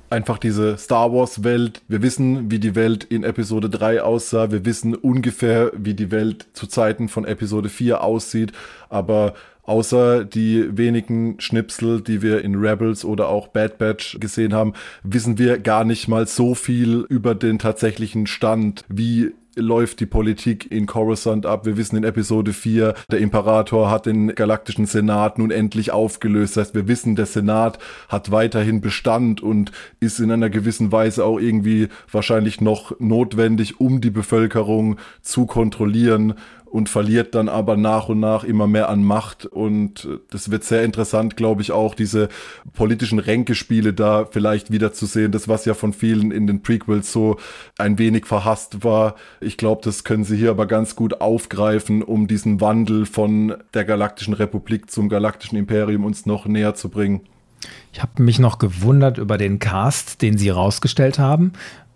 Einfach 0.09 0.39
diese 0.39 0.77
Star 0.77 1.13
Wars-Welt. 1.13 1.81
Wir 1.87 2.01
wissen, 2.01 2.51
wie 2.51 2.59
die 2.59 2.75
Welt 2.75 3.05
in 3.05 3.23
Episode 3.23 3.69
3 3.69 4.01
aussah. 4.01 4.51
Wir 4.51 4.65
wissen 4.65 4.93
ungefähr, 4.93 5.71
wie 5.73 5.93
die 5.93 6.11
Welt 6.11 6.47
zu 6.53 6.67
Zeiten 6.67 7.07
von 7.07 7.23
Episode 7.23 7.69
4 7.69 8.03
aussieht. 8.03 8.51
Aber 8.89 9.35
außer 9.63 10.25
die 10.25 10.77
wenigen 10.77 11.39
Schnipsel, 11.39 12.01
die 12.01 12.21
wir 12.21 12.43
in 12.43 12.55
Rebels 12.55 13.05
oder 13.05 13.29
auch 13.29 13.47
Bad 13.47 13.77
Batch 13.77 14.19
gesehen 14.19 14.53
haben, 14.53 14.73
wissen 15.03 15.37
wir 15.37 15.59
gar 15.59 15.85
nicht 15.85 16.09
mal 16.09 16.27
so 16.27 16.55
viel 16.55 17.05
über 17.07 17.33
den 17.33 17.57
tatsächlichen 17.57 18.27
Stand, 18.27 18.83
wie 18.89 19.31
läuft 19.55 19.99
die 19.99 20.05
Politik 20.05 20.71
in 20.71 20.85
Coruscant 20.85 21.45
ab. 21.45 21.65
Wir 21.65 21.77
wissen 21.77 21.97
in 21.97 22.03
Episode 22.03 22.53
4, 22.53 22.93
der 23.11 23.19
Imperator 23.19 23.89
hat 23.89 24.05
den 24.05 24.33
galaktischen 24.33 24.85
Senat 24.85 25.37
nun 25.37 25.51
endlich 25.51 25.91
aufgelöst. 25.91 26.55
Das 26.55 26.67
heißt, 26.67 26.75
wir 26.75 26.87
wissen, 26.87 27.15
der 27.15 27.25
Senat 27.25 27.77
hat 28.07 28.31
weiterhin 28.31 28.81
Bestand 28.81 29.41
und 29.41 29.71
ist 29.99 30.19
in 30.19 30.31
einer 30.31 30.49
gewissen 30.49 30.91
Weise 30.91 31.25
auch 31.25 31.39
irgendwie 31.39 31.89
wahrscheinlich 32.09 32.61
noch 32.61 32.97
notwendig, 32.99 33.79
um 33.79 33.99
die 33.99 34.11
Bevölkerung 34.11 34.97
zu 35.21 35.45
kontrollieren 35.45 36.35
und 36.71 36.87
verliert 36.87 37.35
dann 37.35 37.49
aber 37.49 37.75
nach 37.75 38.07
und 38.07 38.21
nach 38.21 38.45
immer 38.45 38.65
mehr 38.65 38.87
an 38.87 39.03
Macht. 39.03 39.45
Und 39.45 40.07
das 40.29 40.51
wird 40.51 40.63
sehr 40.63 40.83
interessant, 40.83 41.35
glaube 41.35 41.61
ich, 41.61 41.73
auch 41.73 41.95
diese 41.95 42.29
politischen 42.73 43.19
Ränkespiele 43.19 43.93
da 43.93 44.25
vielleicht 44.25 44.71
wieder 44.71 44.93
zu 44.93 45.05
sehen. 45.05 45.33
Das, 45.33 45.49
was 45.49 45.65
ja 45.65 45.73
von 45.73 45.91
vielen 45.91 46.31
in 46.31 46.47
den 46.47 46.63
Prequels 46.63 47.11
so 47.11 47.37
ein 47.77 47.97
wenig 47.97 48.25
verhasst 48.25 48.85
war. 48.85 49.15
Ich 49.41 49.57
glaube, 49.57 49.81
das 49.83 50.05
können 50.05 50.23
sie 50.23 50.37
hier 50.37 50.51
aber 50.51 50.65
ganz 50.65 50.95
gut 50.95 51.19
aufgreifen, 51.19 52.03
um 52.03 52.27
diesen 52.27 52.61
Wandel 52.61 53.05
von 53.05 53.55
der 53.73 53.83
Galaktischen 53.83 54.33
Republik 54.33 54.89
zum 54.89 55.09
Galaktischen 55.09 55.57
Imperium 55.57 56.05
uns 56.05 56.25
noch 56.25 56.45
näher 56.45 56.73
zu 56.73 56.87
bringen. 56.87 57.21
Ich 57.91 58.01
habe 58.01 58.23
mich 58.23 58.39
noch 58.39 58.59
gewundert 58.59 59.17
über 59.17 59.37
den 59.37 59.59
Cast, 59.59 60.21
den 60.21 60.37
sie 60.37 60.49
rausgestellt 60.49 61.19
haben. 61.19 61.51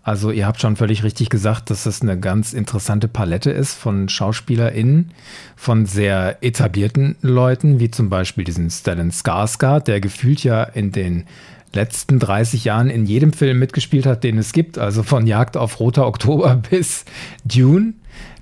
Also 0.06 0.30
ihr 0.30 0.46
habt 0.46 0.60
schon 0.60 0.76
völlig 0.76 1.02
richtig 1.02 1.30
gesagt, 1.30 1.68
dass 1.68 1.82
das 1.82 2.00
eine 2.00 2.16
ganz 2.16 2.52
interessante 2.52 3.08
Palette 3.08 3.50
ist 3.50 3.74
von 3.74 4.08
SchauspielerInnen, 4.08 5.10
von 5.56 5.84
sehr 5.84 6.44
etablierten 6.44 7.16
Leuten, 7.22 7.80
wie 7.80 7.90
zum 7.90 8.08
Beispiel 8.08 8.44
diesen 8.44 8.70
Stellan 8.70 9.10
Skarsgård, 9.10 9.80
der 9.88 10.00
gefühlt 10.00 10.44
ja 10.44 10.62
in 10.62 10.92
den 10.92 11.24
letzten 11.72 12.20
30 12.20 12.64
Jahren 12.64 12.88
in 12.88 13.04
jedem 13.04 13.32
Film 13.32 13.58
mitgespielt 13.58 14.06
hat, 14.06 14.22
den 14.22 14.38
es 14.38 14.52
gibt. 14.52 14.78
Also 14.78 15.02
von 15.02 15.26
Jagd 15.26 15.56
auf 15.56 15.80
Roter 15.80 16.06
Oktober 16.06 16.54
bis 16.70 17.04
Dune 17.44 17.94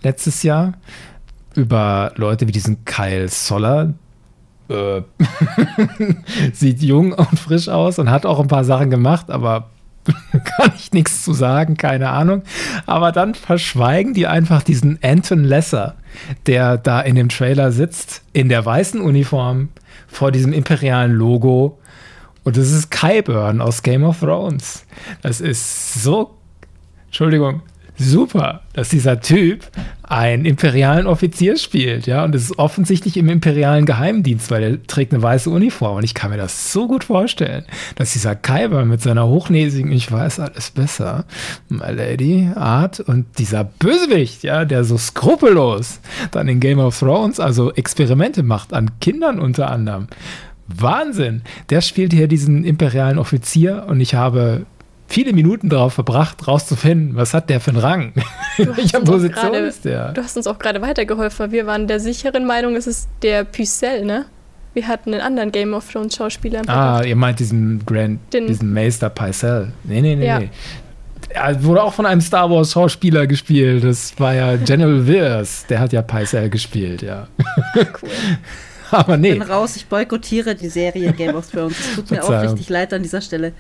letztes 0.02 0.42
Jahr. 0.42 0.74
Über 1.54 2.12
Leute 2.16 2.46
wie 2.46 2.52
diesen 2.52 2.84
Kyle 2.84 3.28
Soller, 3.28 3.94
äh, 4.68 5.00
sieht 6.52 6.82
jung 6.82 7.12
und 7.12 7.38
frisch 7.38 7.70
aus 7.70 7.98
und 7.98 8.10
hat 8.10 8.26
auch 8.26 8.38
ein 8.38 8.48
paar 8.48 8.64
Sachen 8.64 8.90
gemacht, 8.90 9.30
aber 9.30 9.70
kann 10.44 10.72
ich 10.76 10.92
nichts 10.92 11.24
zu 11.24 11.32
sagen, 11.32 11.76
keine 11.76 12.10
Ahnung. 12.10 12.42
Aber 12.86 13.12
dann 13.12 13.34
verschweigen 13.34 14.14
die 14.14 14.26
einfach 14.26 14.62
diesen 14.62 14.98
Anton 15.02 15.44
Lesser, 15.44 15.96
der 16.46 16.76
da 16.76 17.00
in 17.00 17.16
dem 17.16 17.28
Trailer 17.28 17.72
sitzt, 17.72 18.22
in 18.32 18.48
der 18.48 18.64
weißen 18.64 19.00
Uniform, 19.00 19.70
vor 20.06 20.30
diesem 20.30 20.52
imperialen 20.52 21.12
Logo. 21.12 21.78
Und 22.44 22.56
das 22.56 22.70
ist 22.70 22.90
Kyburn 22.90 23.60
aus 23.60 23.82
Game 23.82 24.04
of 24.04 24.20
Thrones. 24.20 24.84
Das 25.22 25.40
ist 25.40 26.02
so, 26.02 26.34
Entschuldigung, 27.06 27.62
super, 27.96 28.62
dass 28.74 28.90
dieser 28.90 29.20
Typ 29.20 29.64
einen 30.06 30.44
imperialen 30.44 31.06
Offizier 31.06 31.56
spielt, 31.56 32.06
ja, 32.06 32.24
und 32.24 32.34
es 32.34 32.44
ist 32.44 32.58
offensichtlich 32.58 33.16
im 33.16 33.28
imperialen 33.28 33.86
Geheimdienst, 33.86 34.50
weil 34.50 34.62
er 34.62 34.86
trägt 34.86 35.12
eine 35.12 35.22
weiße 35.22 35.48
Uniform 35.48 35.96
und 35.98 36.04
ich 36.04 36.14
kann 36.14 36.30
mir 36.30 36.36
das 36.36 36.72
so 36.72 36.86
gut 36.86 37.04
vorstellen, 37.04 37.64
dass 37.96 38.12
dieser 38.12 38.36
Kyber 38.36 38.84
mit 38.84 39.00
seiner 39.00 39.26
hochnäsigen, 39.26 39.92
ich 39.92 40.10
weiß 40.10 40.40
alles 40.40 40.70
besser, 40.70 41.24
My 41.68 41.90
Lady 41.90 42.50
Art 42.54 43.00
und 43.00 43.38
dieser 43.38 43.64
Bösewicht, 43.64 44.42
ja, 44.42 44.64
der 44.64 44.84
so 44.84 44.98
skrupellos 44.98 46.00
dann 46.30 46.48
in 46.48 46.60
Game 46.60 46.78
of 46.78 46.98
Thrones, 46.98 47.40
also 47.40 47.72
Experimente 47.72 48.42
macht 48.42 48.72
an 48.72 48.98
Kindern 49.00 49.38
unter 49.38 49.70
anderem. 49.70 50.08
Wahnsinn! 50.66 51.42
Der 51.70 51.82
spielt 51.82 52.12
hier 52.12 52.26
diesen 52.26 52.64
imperialen 52.64 53.18
Offizier 53.18 53.84
und 53.86 54.00
ich 54.00 54.14
habe 54.14 54.64
viele 55.08 55.32
Minuten 55.32 55.68
darauf 55.68 55.94
verbracht, 55.94 56.46
rauszufinden, 56.46 57.16
was 57.16 57.34
hat 57.34 57.50
der 57.50 57.60
für 57.60 57.70
einen 57.70 57.80
Rang? 57.80 58.12
Welcher 58.56 59.00
Position 59.00 59.52
grade, 59.52 59.66
ist 59.66 59.84
der? 59.84 60.12
Du 60.12 60.22
hast 60.22 60.36
uns 60.36 60.46
auch 60.46 60.58
gerade 60.58 60.80
weitergeholfen. 60.80 61.52
Wir 61.52 61.66
waren 61.66 61.86
der 61.86 62.00
sicheren 62.00 62.46
Meinung, 62.46 62.76
es 62.76 62.86
ist 62.86 63.08
der 63.22 63.44
Pucelle, 63.44 64.04
ne? 64.04 64.26
Wir 64.72 64.88
hatten 64.88 65.14
einen 65.14 65.22
anderen 65.22 65.52
Game 65.52 65.72
of 65.72 65.90
Thrones 65.90 66.16
Schauspieler. 66.16 66.62
Ah, 66.66 67.02
ihr 67.04 67.14
meint 67.14 67.38
diesen 67.38 67.84
Grand, 67.86 68.18
Den, 68.32 68.48
diesen 68.48 68.72
Meister 68.72 69.08
Pycelle. 69.08 69.72
Nee, 69.84 70.00
nee, 70.00 70.16
nee, 70.16 70.26
ja. 70.26 70.40
nee. 70.40 70.50
Er 71.28 71.62
wurde 71.62 71.82
auch 71.82 71.94
von 71.94 72.06
einem 72.06 72.20
Star 72.20 72.50
Wars 72.50 72.72
Schauspieler 72.72 73.26
gespielt. 73.26 73.84
Das 73.84 74.18
war 74.18 74.34
ja 74.34 74.56
General 74.56 75.06
Wills. 75.06 75.66
Der 75.68 75.78
hat 75.78 75.92
ja 75.92 76.02
Pycelle 76.02 76.50
gespielt, 76.50 77.02
ja. 77.02 77.28
Cool. 77.76 78.10
Aber 78.90 79.16
nee. 79.16 79.32
Ich 79.32 79.38
bin 79.38 79.48
raus, 79.48 79.76
ich 79.76 79.86
boykottiere 79.86 80.54
die 80.54 80.68
Serie 80.68 81.12
Game 81.12 81.34
of 81.34 81.50
Thrones. 81.50 81.78
Es 81.78 81.94
tut 81.96 82.10
mir 82.10 82.22
auch 82.22 82.42
richtig 82.42 82.68
leid 82.68 82.92
an 82.92 83.02
dieser 83.02 83.20
Stelle. 83.20 83.52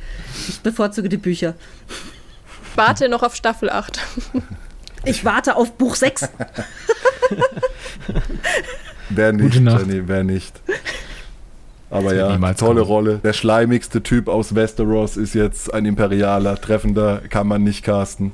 Ich 0.48 0.60
bevorzuge 0.60 1.08
die 1.08 1.16
Bücher. 1.16 1.54
Warte 2.76 3.08
noch 3.08 3.22
auf 3.22 3.34
Staffel 3.34 3.70
8. 3.70 4.00
Ich 5.04 5.24
warte 5.24 5.56
auf 5.56 5.72
Buch 5.72 5.94
6. 5.94 6.28
wer 9.10 9.32
nicht, 9.32 9.54
Jenny, 9.54 10.08
wer 10.08 10.24
nicht. 10.24 10.60
Aber 11.90 12.14
ja, 12.14 12.36
tolle 12.54 12.80
kommen. 12.80 12.86
Rolle. 12.86 13.20
Der 13.22 13.32
schleimigste 13.32 14.02
Typ 14.02 14.28
aus 14.28 14.54
Westeros 14.54 15.16
ist 15.16 15.34
jetzt 15.34 15.72
ein 15.72 15.84
Imperialer. 15.84 16.60
Treffender 16.60 17.22
kann 17.28 17.46
man 17.46 17.62
nicht 17.62 17.84
casten. 17.84 18.32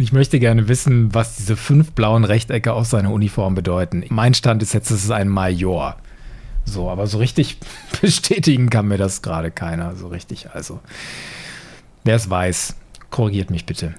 Ich 0.00 0.12
möchte 0.12 0.40
gerne 0.40 0.66
wissen, 0.66 1.14
was 1.14 1.36
diese 1.36 1.56
fünf 1.56 1.92
blauen 1.92 2.24
Rechtecke 2.24 2.72
aus 2.72 2.88
seiner 2.88 3.12
Uniform 3.12 3.54
bedeuten. 3.54 4.02
Mein 4.08 4.32
Stand 4.32 4.62
ist 4.62 4.72
jetzt, 4.72 4.90
es 4.90 5.04
ist 5.04 5.10
ein 5.10 5.28
Major. 5.28 5.96
So, 6.64 6.88
aber 6.88 7.06
so 7.06 7.18
richtig 7.18 7.58
bestätigen 8.00 8.70
kann 8.70 8.88
mir 8.88 8.96
das 8.96 9.20
gerade 9.20 9.50
keiner. 9.50 9.96
So 9.96 10.08
richtig. 10.08 10.52
Also, 10.54 10.80
wer 12.04 12.16
es 12.16 12.30
weiß, 12.30 12.76
korrigiert 13.10 13.50
mich 13.50 13.66
bitte. 13.66 13.94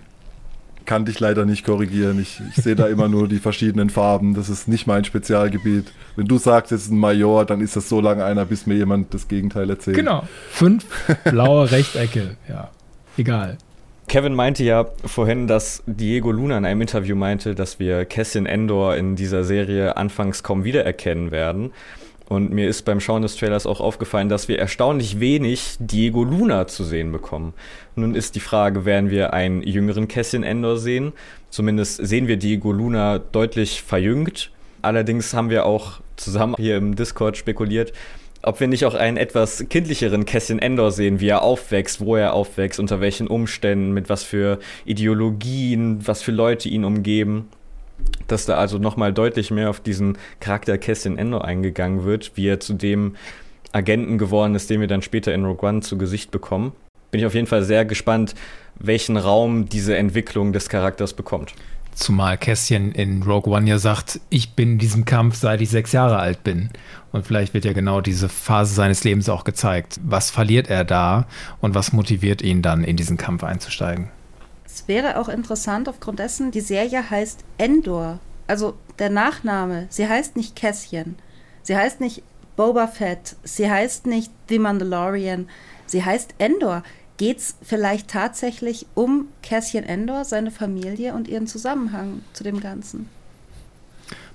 kann 0.85 1.05
dich 1.05 1.19
leider 1.19 1.45
nicht 1.45 1.63
korrigieren. 1.63 2.19
Ich, 2.19 2.41
ich 2.49 2.63
sehe 2.63 2.75
da 2.75 2.87
immer 2.87 3.07
nur 3.07 3.27
die 3.27 3.37
verschiedenen 3.37 3.91
Farben. 3.91 4.33
Das 4.33 4.49
ist 4.49 4.67
nicht 4.67 4.87
mein 4.87 5.05
Spezialgebiet. 5.05 5.91
Wenn 6.15 6.25
du 6.25 6.39
sagst, 6.39 6.71
es 6.71 6.85
ist 6.85 6.91
ein 6.91 6.97
Major, 6.97 7.45
dann 7.45 7.61
ist 7.61 7.75
das 7.75 7.87
so 7.87 8.01
lange 8.01 8.25
einer, 8.25 8.45
bis 8.45 8.65
mir 8.65 8.73
jemand 8.73 9.13
das 9.13 9.27
Gegenteil 9.27 9.69
erzählt. 9.69 9.97
Genau. 9.97 10.27
Fünf 10.49 10.83
blaue 11.25 11.69
Rechtecke. 11.69 12.37
Ja, 12.49 12.71
egal. 13.17 13.59
Kevin 14.11 14.33
meinte 14.33 14.65
ja 14.65 14.87
vorhin, 15.05 15.47
dass 15.47 15.83
Diego 15.85 16.33
Luna 16.33 16.57
in 16.57 16.65
einem 16.65 16.81
Interview 16.81 17.15
meinte, 17.15 17.55
dass 17.55 17.79
wir 17.79 18.03
Cassian 18.03 18.45
Endor 18.45 18.97
in 18.97 19.15
dieser 19.15 19.45
Serie 19.45 19.95
anfangs 19.95 20.43
kaum 20.43 20.65
wiedererkennen 20.65 21.31
werden. 21.31 21.71
Und 22.27 22.51
mir 22.51 22.67
ist 22.67 22.83
beim 22.83 22.99
Schauen 22.99 23.21
des 23.21 23.37
Trailers 23.37 23.65
auch 23.65 23.79
aufgefallen, 23.79 24.27
dass 24.27 24.49
wir 24.49 24.59
erstaunlich 24.59 25.21
wenig 25.21 25.77
Diego 25.79 26.25
Luna 26.25 26.67
zu 26.67 26.83
sehen 26.83 27.13
bekommen. 27.13 27.53
Nun 27.95 28.13
ist 28.13 28.35
die 28.35 28.41
Frage, 28.41 28.83
werden 28.83 29.11
wir 29.11 29.31
einen 29.31 29.63
jüngeren 29.63 30.09
Cassian 30.09 30.43
Endor 30.43 30.75
sehen? 30.75 31.13
Zumindest 31.49 32.05
sehen 32.05 32.27
wir 32.27 32.35
Diego 32.35 32.73
Luna 32.73 33.17
deutlich 33.17 33.81
verjüngt. 33.81 34.51
Allerdings 34.81 35.33
haben 35.33 35.49
wir 35.49 35.65
auch 35.65 36.01
zusammen 36.17 36.55
hier 36.57 36.75
im 36.75 36.97
Discord 36.97 37.37
spekuliert, 37.37 37.93
ob 38.43 38.59
wir 38.59 38.67
nicht 38.67 38.85
auch 38.85 38.95
einen 38.95 39.17
etwas 39.17 39.65
kindlicheren 39.69 40.25
Cassian 40.25 40.59
Endor 40.59 40.91
sehen, 40.91 41.19
wie 41.19 41.27
er 41.27 41.43
aufwächst, 41.43 42.01
wo 42.01 42.15
er 42.15 42.33
aufwächst, 42.33 42.79
unter 42.79 43.01
welchen 43.01 43.27
Umständen, 43.27 43.91
mit 43.91 44.09
was 44.09 44.23
für 44.23 44.59
Ideologien, 44.85 46.05
was 46.07 46.21
für 46.21 46.31
Leute 46.31 46.69
ihn 46.69 46.85
umgeben 46.85 47.49
dass 48.27 48.45
da 48.45 48.55
also 48.55 48.77
nochmal 48.77 49.13
deutlich 49.13 49.51
mehr 49.51 49.69
auf 49.69 49.79
diesen 49.79 50.17
Charakter 50.39 50.77
Cassian 50.77 51.17
Endor 51.17 51.45
eingegangen 51.45 52.03
wird, 52.03 52.31
wie 52.35 52.47
er 52.47 52.59
zu 52.59 52.73
dem 52.73 53.15
Agenten 53.71 54.17
geworden 54.17 54.55
ist, 54.55 54.69
den 54.69 54.81
wir 54.81 54.87
dann 54.87 55.01
später 55.01 55.33
in 55.33 55.45
Rogue 55.45 55.67
One 55.67 55.81
zu 55.81 55.97
Gesicht 55.97 56.31
bekommen. 56.31 56.73
Bin 57.11 57.19
ich 57.19 57.25
auf 57.25 57.35
jeden 57.35 57.47
Fall 57.47 57.63
sehr 57.63 57.85
gespannt, 57.85 58.35
welchen 58.79 59.17
Raum 59.17 59.67
diese 59.67 59.95
Entwicklung 59.97 60.53
des 60.53 60.69
Charakters 60.69 61.13
bekommt. 61.13 61.53
Zumal 61.93 62.37
Cassian 62.37 62.91
in 62.91 63.23
Rogue 63.23 63.51
One 63.51 63.69
ja 63.69 63.77
sagt, 63.77 64.19
ich 64.29 64.53
bin 64.53 64.73
in 64.73 64.77
diesem 64.79 65.05
Kampf, 65.05 65.35
seit 65.35 65.61
ich 65.61 65.69
sechs 65.69 65.91
Jahre 65.91 66.17
alt 66.17 66.43
bin. 66.43 66.69
Und 67.11 67.27
vielleicht 67.27 67.53
wird 67.53 67.65
ja 67.65 67.73
genau 67.73 68.01
diese 68.01 68.29
Phase 68.29 68.73
seines 68.73 69.03
Lebens 69.03 69.27
auch 69.29 69.43
gezeigt. 69.43 69.99
Was 70.03 70.31
verliert 70.31 70.69
er 70.69 70.83
da 70.83 71.25
und 71.59 71.75
was 71.75 71.91
motiviert 71.91 72.41
ihn 72.41 72.61
dann, 72.61 72.83
in 72.83 72.95
diesen 72.95 73.17
Kampf 73.17 73.43
einzusteigen? 73.43 74.09
Es 74.65 74.87
wäre 74.87 75.19
auch 75.19 75.27
interessant 75.27 75.89
aufgrund 75.89 76.19
dessen, 76.19 76.51
die 76.51 76.61
Serie 76.61 77.09
heißt 77.09 77.43
Endor. 77.57 78.19
Also 78.47 78.75
der 78.99 79.09
Nachname. 79.09 79.87
Sie 79.89 80.07
heißt 80.07 80.37
nicht 80.37 80.55
Cassian. 80.55 81.15
Sie 81.61 81.75
heißt 81.75 81.99
nicht 81.99 82.23
Boba 82.55 82.87
Fett. 82.87 83.35
Sie 83.43 83.69
heißt 83.69 84.05
nicht 84.05 84.31
The 84.47 84.59
Mandalorian. 84.59 85.49
Sie 85.85 86.03
heißt 86.03 86.35
Endor. 86.37 86.83
Geht 87.21 87.37
es 87.37 87.55
vielleicht 87.61 88.07
tatsächlich 88.07 88.87
um 88.95 89.27
Cassian 89.43 89.83
Endor, 89.83 90.25
seine 90.25 90.49
Familie 90.49 91.13
und 91.13 91.27
ihren 91.27 91.45
Zusammenhang 91.45 92.23
zu 92.33 92.43
dem 92.43 92.59
Ganzen? 92.59 93.09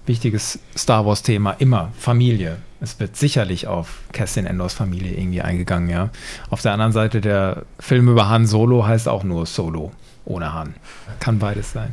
Wichtiges 0.07 0.61
Star 0.79 1.05
Wars-Thema 1.05 1.57
immer 1.59 1.91
Familie. 1.99 2.59
Es 2.81 3.01
wird 3.01 3.17
sicherlich 3.17 3.67
auf 3.67 4.03
Cassian 4.13 4.47
Endors 4.47 4.75
Familie 4.75 5.17
irgendwie 5.19 5.43
eingegangen, 5.43 5.89
ja. 5.89 6.11
Auf 6.49 6.63
der 6.63 6.75
anderen 6.75 6.93
Seite 6.93 7.21
der 7.21 7.65
Film 7.81 8.09
über 8.09 8.29
Han 8.29 8.47
Solo 8.47 8.87
heißt 8.87 9.09
auch 9.09 9.25
nur 9.25 9.47
Solo 9.47 9.91
ohne 10.25 10.53
Hahn. 10.53 10.77
Kann 11.19 11.41
beides 11.41 11.73
sein. 11.73 11.93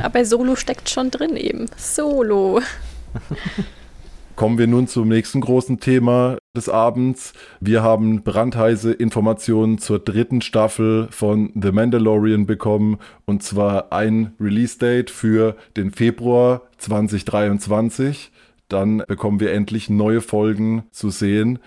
Aber 0.00 0.10
bei 0.10 0.24
Solo 0.24 0.56
steckt 0.56 0.90
schon 0.90 1.12
drin 1.12 1.36
eben. 1.36 1.70
Solo. 1.76 2.60
Kommen 4.36 4.58
wir 4.58 4.66
nun 4.66 4.88
zum 4.88 5.06
nächsten 5.06 5.40
großen 5.40 5.78
Thema 5.78 6.38
des 6.56 6.68
Abends. 6.68 7.34
Wir 7.60 7.84
haben 7.84 8.24
brandheiße 8.24 8.92
Informationen 8.92 9.78
zur 9.78 10.00
dritten 10.00 10.40
Staffel 10.40 11.06
von 11.10 11.52
The 11.54 11.70
Mandalorian 11.70 12.44
bekommen 12.44 12.98
und 13.26 13.44
zwar 13.44 13.92
ein 13.92 14.32
Release-Date 14.40 15.10
für 15.10 15.54
den 15.76 15.92
Februar 15.92 16.62
2023. 16.78 18.32
Dann 18.66 19.04
bekommen 19.06 19.38
wir 19.38 19.52
endlich 19.52 19.88
neue 19.88 20.20
Folgen 20.20 20.82
zu 20.90 21.10
sehen. 21.10 21.60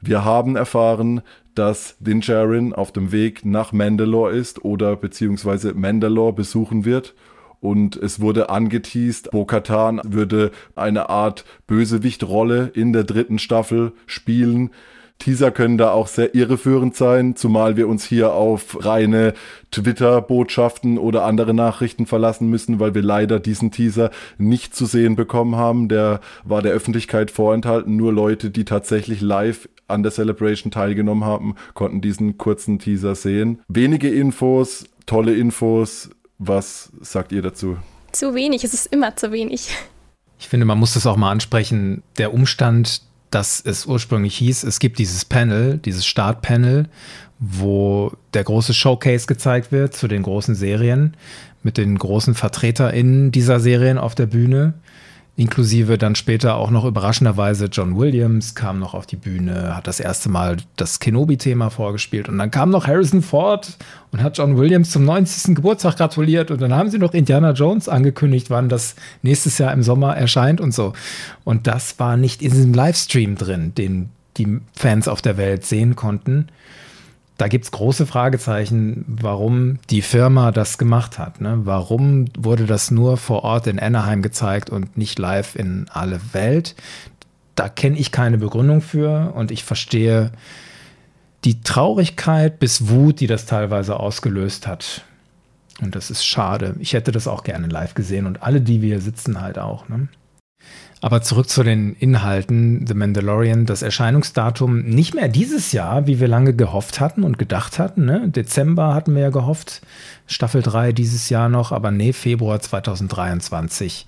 Wir 0.00 0.24
haben 0.24 0.56
erfahren, 0.56 1.22
dass 1.54 1.96
Din 2.00 2.20
Djarin 2.20 2.72
auf 2.72 2.90
dem 2.90 3.12
Weg 3.12 3.44
nach 3.44 3.70
Mandalore 3.70 4.32
ist 4.32 4.64
oder 4.64 4.96
beziehungsweise 4.96 5.72
Mandalore 5.74 6.32
besuchen 6.32 6.84
wird. 6.84 7.14
Und 7.60 7.96
es 7.96 8.20
wurde 8.20 8.50
angeteased, 8.50 9.30
Bo-Katan 9.30 10.00
würde 10.04 10.52
eine 10.76 11.08
Art 11.08 11.44
Bösewichtrolle 11.66 12.70
in 12.74 12.92
der 12.92 13.04
dritten 13.04 13.38
Staffel 13.38 13.92
spielen. 14.06 14.70
Teaser 15.18 15.50
können 15.50 15.78
da 15.78 15.90
auch 15.90 16.06
sehr 16.06 16.34
irreführend 16.36 16.94
sein, 16.94 17.34
zumal 17.34 17.76
wir 17.76 17.88
uns 17.88 18.04
hier 18.04 18.32
auf 18.34 18.84
reine 18.84 19.34
Twitter-Botschaften 19.72 20.96
oder 20.96 21.24
andere 21.24 21.54
Nachrichten 21.54 22.06
verlassen 22.06 22.48
müssen, 22.48 22.78
weil 22.78 22.94
wir 22.94 23.02
leider 23.02 23.40
diesen 23.40 23.72
Teaser 23.72 24.10
nicht 24.38 24.76
zu 24.76 24.86
sehen 24.86 25.16
bekommen 25.16 25.56
haben. 25.56 25.88
Der 25.88 26.20
war 26.44 26.62
der 26.62 26.72
Öffentlichkeit 26.72 27.32
vorenthalten. 27.32 27.96
Nur 27.96 28.12
Leute, 28.12 28.50
die 28.50 28.64
tatsächlich 28.64 29.20
live 29.20 29.68
an 29.88 30.04
der 30.04 30.12
Celebration 30.12 30.70
teilgenommen 30.70 31.24
haben, 31.24 31.56
konnten 31.74 32.00
diesen 32.00 32.38
kurzen 32.38 32.78
Teaser 32.78 33.16
sehen. 33.16 33.60
Wenige 33.66 34.08
Infos, 34.08 34.84
tolle 35.06 35.34
Infos. 35.34 36.10
Was 36.38 36.90
sagt 37.00 37.32
ihr 37.32 37.42
dazu? 37.42 37.76
Zu 38.12 38.34
wenig, 38.34 38.64
es 38.64 38.72
ist 38.72 38.86
immer 38.86 39.16
zu 39.16 39.32
wenig. 39.32 39.70
Ich 40.38 40.48
finde, 40.48 40.66
man 40.66 40.78
muss 40.78 40.94
das 40.94 41.06
auch 41.06 41.16
mal 41.16 41.32
ansprechen. 41.32 42.02
Der 42.16 42.32
Umstand, 42.32 43.02
dass 43.30 43.60
es 43.60 43.86
ursprünglich 43.86 44.36
hieß, 44.36 44.62
es 44.62 44.78
gibt 44.78 44.98
dieses 44.98 45.24
Panel, 45.24 45.78
dieses 45.78 46.06
Startpanel, 46.06 46.88
wo 47.40 48.12
der 48.34 48.44
große 48.44 48.72
Showcase 48.72 49.26
gezeigt 49.26 49.72
wird 49.72 49.94
zu 49.94 50.08
den 50.08 50.22
großen 50.22 50.54
Serien 50.54 51.16
mit 51.62 51.76
den 51.76 51.98
großen 51.98 52.34
VertreterInnen 52.34 53.32
dieser 53.32 53.60
Serien 53.60 53.98
auf 53.98 54.14
der 54.14 54.26
Bühne 54.26 54.74
inklusive 55.38 55.98
dann 55.98 56.16
später 56.16 56.56
auch 56.56 56.70
noch 56.70 56.84
überraschenderweise 56.84 57.66
John 57.66 57.96
Williams 57.96 58.56
kam 58.56 58.80
noch 58.80 58.92
auf 58.92 59.06
die 59.06 59.14
Bühne, 59.16 59.76
hat 59.76 59.86
das 59.86 60.00
erste 60.00 60.28
Mal 60.28 60.56
das 60.74 60.98
Kenobi-Thema 60.98 61.70
vorgespielt 61.70 62.28
und 62.28 62.38
dann 62.38 62.50
kam 62.50 62.70
noch 62.70 62.88
Harrison 62.88 63.22
Ford 63.22 63.78
und 64.10 64.20
hat 64.20 64.36
John 64.36 64.58
Williams 64.58 64.90
zum 64.90 65.04
90. 65.04 65.54
Geburtstag 65.54 65.96
gratuliert 65.96 66.50
und 66.50 66.60
dann 66.60 66.74
haben 66.74 66.90
sie 66.90 66.98
noch 66.98 67.14
Indiana 67.14 67.52
Jones 67.52 67.88
angekündigt, 67.88 68.50
wann 68.50 68.68
das 68.68 68.96
nächstes 69.22 69.58
Jahr 69.58 69.72
im 69.72 69.84
Sommer 69.84 70.16
erscheint 70.16 70.60
und 70.60 70.74
so. 70.74 70.92
Und 71.44 71.68
das 71.68 72.00
war 72.00 72.16
nicht 72.16 72.42
in 72.42 72.50
diesem 72.50 72.74
Livestream 72.74 73.36
drin, 73.36 73.72
den 73.76 74.10
die 74.38 74.58
Fans 74.74 75.06
auf 75.06 75.22
der 75.22 75.36
Welt 75.36 75.64
sehen 75.64 75.94
konnten 75.94 76.48
da 77.38 77.46
gibt 77.46 77.64
es 77.64 77.70
große 77.70 78.04
Fragezeichen, 78.04 79.04
warum 79.06 79.78
die 79.90 80.02
Firma 80.02 80.50
das 80.50 80.76
gemacht 80.76 81.20
hat. 81.20 81.40
Ne? 81.40 81.60
Warum 81.62 82.26
wurde 82.36 82.66
das 82.66 82.90
nur 82.90 83.16
vor 83.16 83.44
Ort 83.44 83.68
in 83.68 83.78
Anaheim 83.78 84.22
gezeigt 84.22 84.70
und 84.70 84.98
nicht 84.98 85.20
live 85.20 85.54
in 85.54 85.86
alle 85.88 86.20
Welt? 86.32 86.74
Da 87.54 87.68
kenne 87.68 87.96
ich 87.96 88.10
keine 88.10 88.38
Begründung 88.38 88.80
für 88.80 89.32
und 89.36 89.52
ich 89.52 89.62
verstehe 89.62 90.32
die 91.44 91.60
Traurigkeit 91.60 92.58
bis 92.58 92.88
Wut, 92.88 93.20
die 93.20 93.28
das 93.28 93.46
teilweise 93.46 94.00
ausgelöst 94.00 94.66
hat. 94.66 95.04
Und 95.80 95.94
das 95.94 96.10
ist 96.10 96.26
schade. 96.26 96.74
Ich 96.80 96.92
hätte 96.92 97.12
das 97.12 97.28
auch 97.28 97.44
gerne 97.44 97.68
live 97.68 97.94
gesehen 97.94 98.26
und 98.26 98.42
alle, 98.42 98.60
die 98.60 98.82
wir 98.82 99.00
sitzen, 99.00 99.40
halt 99.40 99.60
auch. 99.60 99.88
Ne? 99.88 100.08
Aber 101.00 101.22
zurück 101.22 101.48
zu 101.48 101.62
den 101.62 101.94
Inhalten. 101.94 102.86
The 102.86 102.94
Mandalorian, 102.94 103.66
das 103.66 103.82
Erscheinungsdatum 103.82 104.82
nicht 104.82 105.14
mehr 105.14 105.28
dieses 105.28 105.70
Jahr, 105.72 106.06
wie 106.06 106.18
wir 106.18 106.26
lange 106.26 106.54
gehofft 106.54 106.98
hatten 106.98 107.22
und 107.22 107.38
gedacht 107.38 107.78
hatten. 107.78 108.04
Ne? 108.04 108.28
Dezember 108.28 108.94
hatten 108.94 109.14
wir 109.14 109.22
ja 109.22 109.30
gehofft, 109.30 109.82
Staffel 110.26 110.62
3 110.62 110.92
dieses 110.92 111.28
Jahr 111.28 111.48
noch, 111.48 111.70
aber 111.70 111.90
nee, 111.90 112.12
Februar 112.12 112.58
2023. 112.60 114.06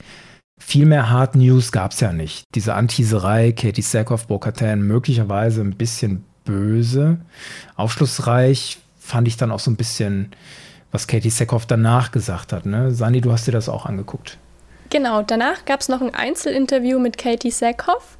Viel 0.58 0.86
mehr 0.86 1.10
Hard 1.10 1.36
News 1.36 1.72
gab 1.72 1.92
es 1.92 2.00
ja 2.00 2.12
nicht. 2.12 2.44
Diese 2.54 2.74
Anteaserei, 2.74 3.52
Katie 3.52 3.82
Sackhoff, 3.82 4.26
Bo-Katan, 4.26 4.82
möglicherweise 4.82 5.62
ein 5.62 5.76
bisschen 5.76 6.24
böse. 6.44 7.18
Aufschlussreich 7.76 8.78
fand 8.98 9.28
ich 9.28 9.36
dann 9.36 9.52
auch 9.52 9.60
so 9.60 9.70
ein 9.70 9.76
bisschen, 9.76 10.30
was 10.90 11.06
Katie 11.06 11.30
Sackhoff 11.30 11.66
danach 11.66 12.10
gesagt 12.10 12.52
hat. 12.52 12.66
Ne? 12.66 12.90
Sani, 12.90 13.20
du 13.20 13.32
hast 13.32 13.46
dir 13.46 13.52
das 13.52 13.68
auch 13.68 13.86
angeguckt. 13.86 14.38
Genau, 14.90 15.22
danach 15.22 15.64
gab 15.64 15.80
es 15.80 15.88
noch 15.88 16.00
ein 16.00 16.14
Einzelinterview 16.14 16.98
mit 16.98 17.16
Katie 17.16 17.52
Sackhoff. 17.52 18.18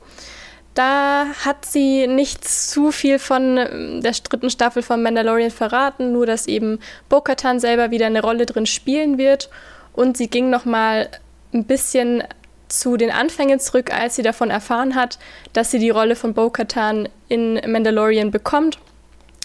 Da 0.75 1.27
hat 1.45 1.67
sie 1.67 2.07
nicht 2.07 2.47
zu 2.47 2.93
viel 2.93 3.19
von 3.19 3.59
ähm, 3.59 4.03
der 4.03 4.13
dritten 4.13 4.51
Staffel 4.51 4.83
von 4.83 5.03
Mandalorian 5.03 5.51
verraten, 5.51 6.13
nur 6.13 6.27
dass 6.27 6.47
eben 6.47 6.79
Bo-Katan 7.09 7.59
selber 7.59 7.91
wieder 7.91 8.07
eine 8.07 8.23
Rolle 8.23 8.47
drin 8.47 8.67
spielen 8.67 9.19
wird. 9.19 9.51
Und 9.93 10.17
sie 10.17 10.29
ging 10.29 10.49
noch 10.49 10.65
mal 10.65 11.09
ein 11.53 11.65
bisschen 11.65 12.23
zu 12.69 12.97
den 12.97 13.11
Anfängen 13.11 13.59
zurück, 13.59 13.93
als 13.93 14.15
sie 14.15 14.23
davon 14.23 14.51
erfahren 14.51 14.95
hat, 14.95 15.19
dass 15.53 15.73
sie 15.73 15.81
die 15.81 15.91
Rolle 15.91 16.15
von 16.15 16.35
Bo-Katan 16.35 17.09
in 17.29 17.55
Mandalorian 17.67 18.31
bekommt. 18.31 18.79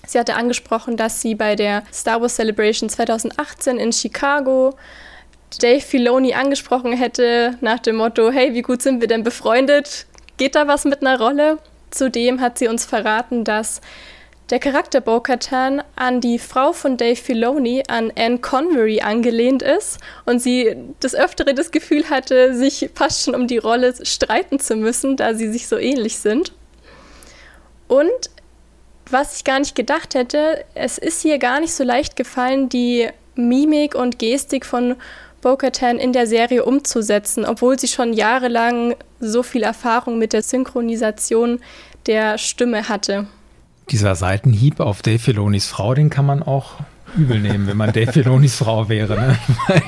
Sie 0.05 0.19
hatte 0.19 0.35
angesprochen, 0.35 0.95
dass 0.95 1.21
sie 1.21 1.33
bei 1.33 1.55
der 1.55 1.81
Star 1.91 2.21
Wars 2.21 2.35
Celebration 2.35 2.87
2018 2.87 3.77
in 3.77 3.91
Chicago 3.91 4.75
Dave 5.57 5.81
Filoni 5.81 6.33
angesprochen 6.33 6.93
hätte, 6.93 7.57
nach 7.61 7.79
dem 7.79 7.97
Motto, 7.97 8.31
hey, 8.31 8.53
wie 8.53 8.61
gut 8.61 8.81
sind 8.81 9.01
wir 9.01 9.07
denn 9.07 9.23
befreundet? 9.23 10.05
Geht 10.37 10.55
da 10.55 10.67
was 10.67 10.85
mit 10.85 11.01
einer 11.01 11.19
Rolle? 11.19 11.59
Zudem 11.91 12.41
hat 12.41 12.57
sie 12.57 12.67
uns 12.67 12.85
verraten, 12.85 13.43
dass 13.43 13.81
der 14.49 14.59
Charakter 14.59 15.01
Bo-Katan 15.01 15.81
an 15.95 16.21
die 16.21 16.37
Frau 16.37 16.71
von 16.71 16.97
Dave 16.97 17.15
Filoni, 17.15 17.83
an 17.87 18.11
Anne 18.15 18.37
Convery, 18.37 19.01
angelehnt 19.01 19.63
ist 19.63 19.97
und 20.25 20.39
sie 20.39 20.75
des 21.01 21.15
Öfteren 21.15 21.55
das 21.55 21.71
Gefühl 21.71 22.09
hatte, 22.09 22.53
sich 22.53 22.91
fast 22.93 23.23
schon 23.23 23.33
um 23.33 23.47
die 23.47 23.57
Rolle 23.57 23.93
streiten 24.05 24.59
zu 24.59 24.75
müssen, 24.75 25.17
da 25.17 25.33
sie 25.33 25.51
sich 25.51 25.67
so 25.67 25.77
ähnlich 25.77 26.19
sind. 26.19 26.53
Und 27.87 28.29
was 29.09 29.37
ich 29.37 29.43
gar 29.43 29.59
nicht 29.59 29.75
gedacht 29.75 30.13
hätte, 30.13 30.63
es 30.75 30.97
ist 30.97 31.21
hier 31.21 31.39
gar 31.39 31.59
nicht 31.59 31.73
so 31.73 31.83
leicht 31.83 32.15
gefallen, 32.15 32.69
die 32.69 33.09
Mimik 33.35 33.95
und 33.95 34.19
Gestik 34.19 34.65
von 34.65 34.95
Bo-Katan 35.45 35.99
in 35.99 36.11
der 36.11 36.25
Serie 36.25 36.65
umzusetzen, 36.65 37.45
obwohl 37.45 37.77
sie 37.77 37.87
schon 37.87 38.13
jahrelang 38.13 38.95
so 39.19 39.43
viel 39.43 39.61
Erfahrung 39.61 40.17
mit 40.17 40.33
der 40.33 40.41
Synchronisation 40.41 41.59
der 42.07 42.39
Stimme 42.39 42.89
hatte. 42.89 43.27
Dieser 43.91 44.15
Seitenhieb 44.15 44.79
auf 44.79 45.03
Dave 45.03 45.19
Filonis 45.19 45.67
Frau, 45.67 45.93
den 45.93 46.09
kann 46.09 46.25
man 46.25 46.41
auch 46.41 46.77
übel 47.15 47.39
nehmen, 47.39 47.67
wenn 47.67 47.77
man 47.77 47.93
Dave 47.93 48.11
Filonis 48.11 48.55
Frau 48.55 48.89
wäre. 48.89 49.37
Ne? 49.69 49.83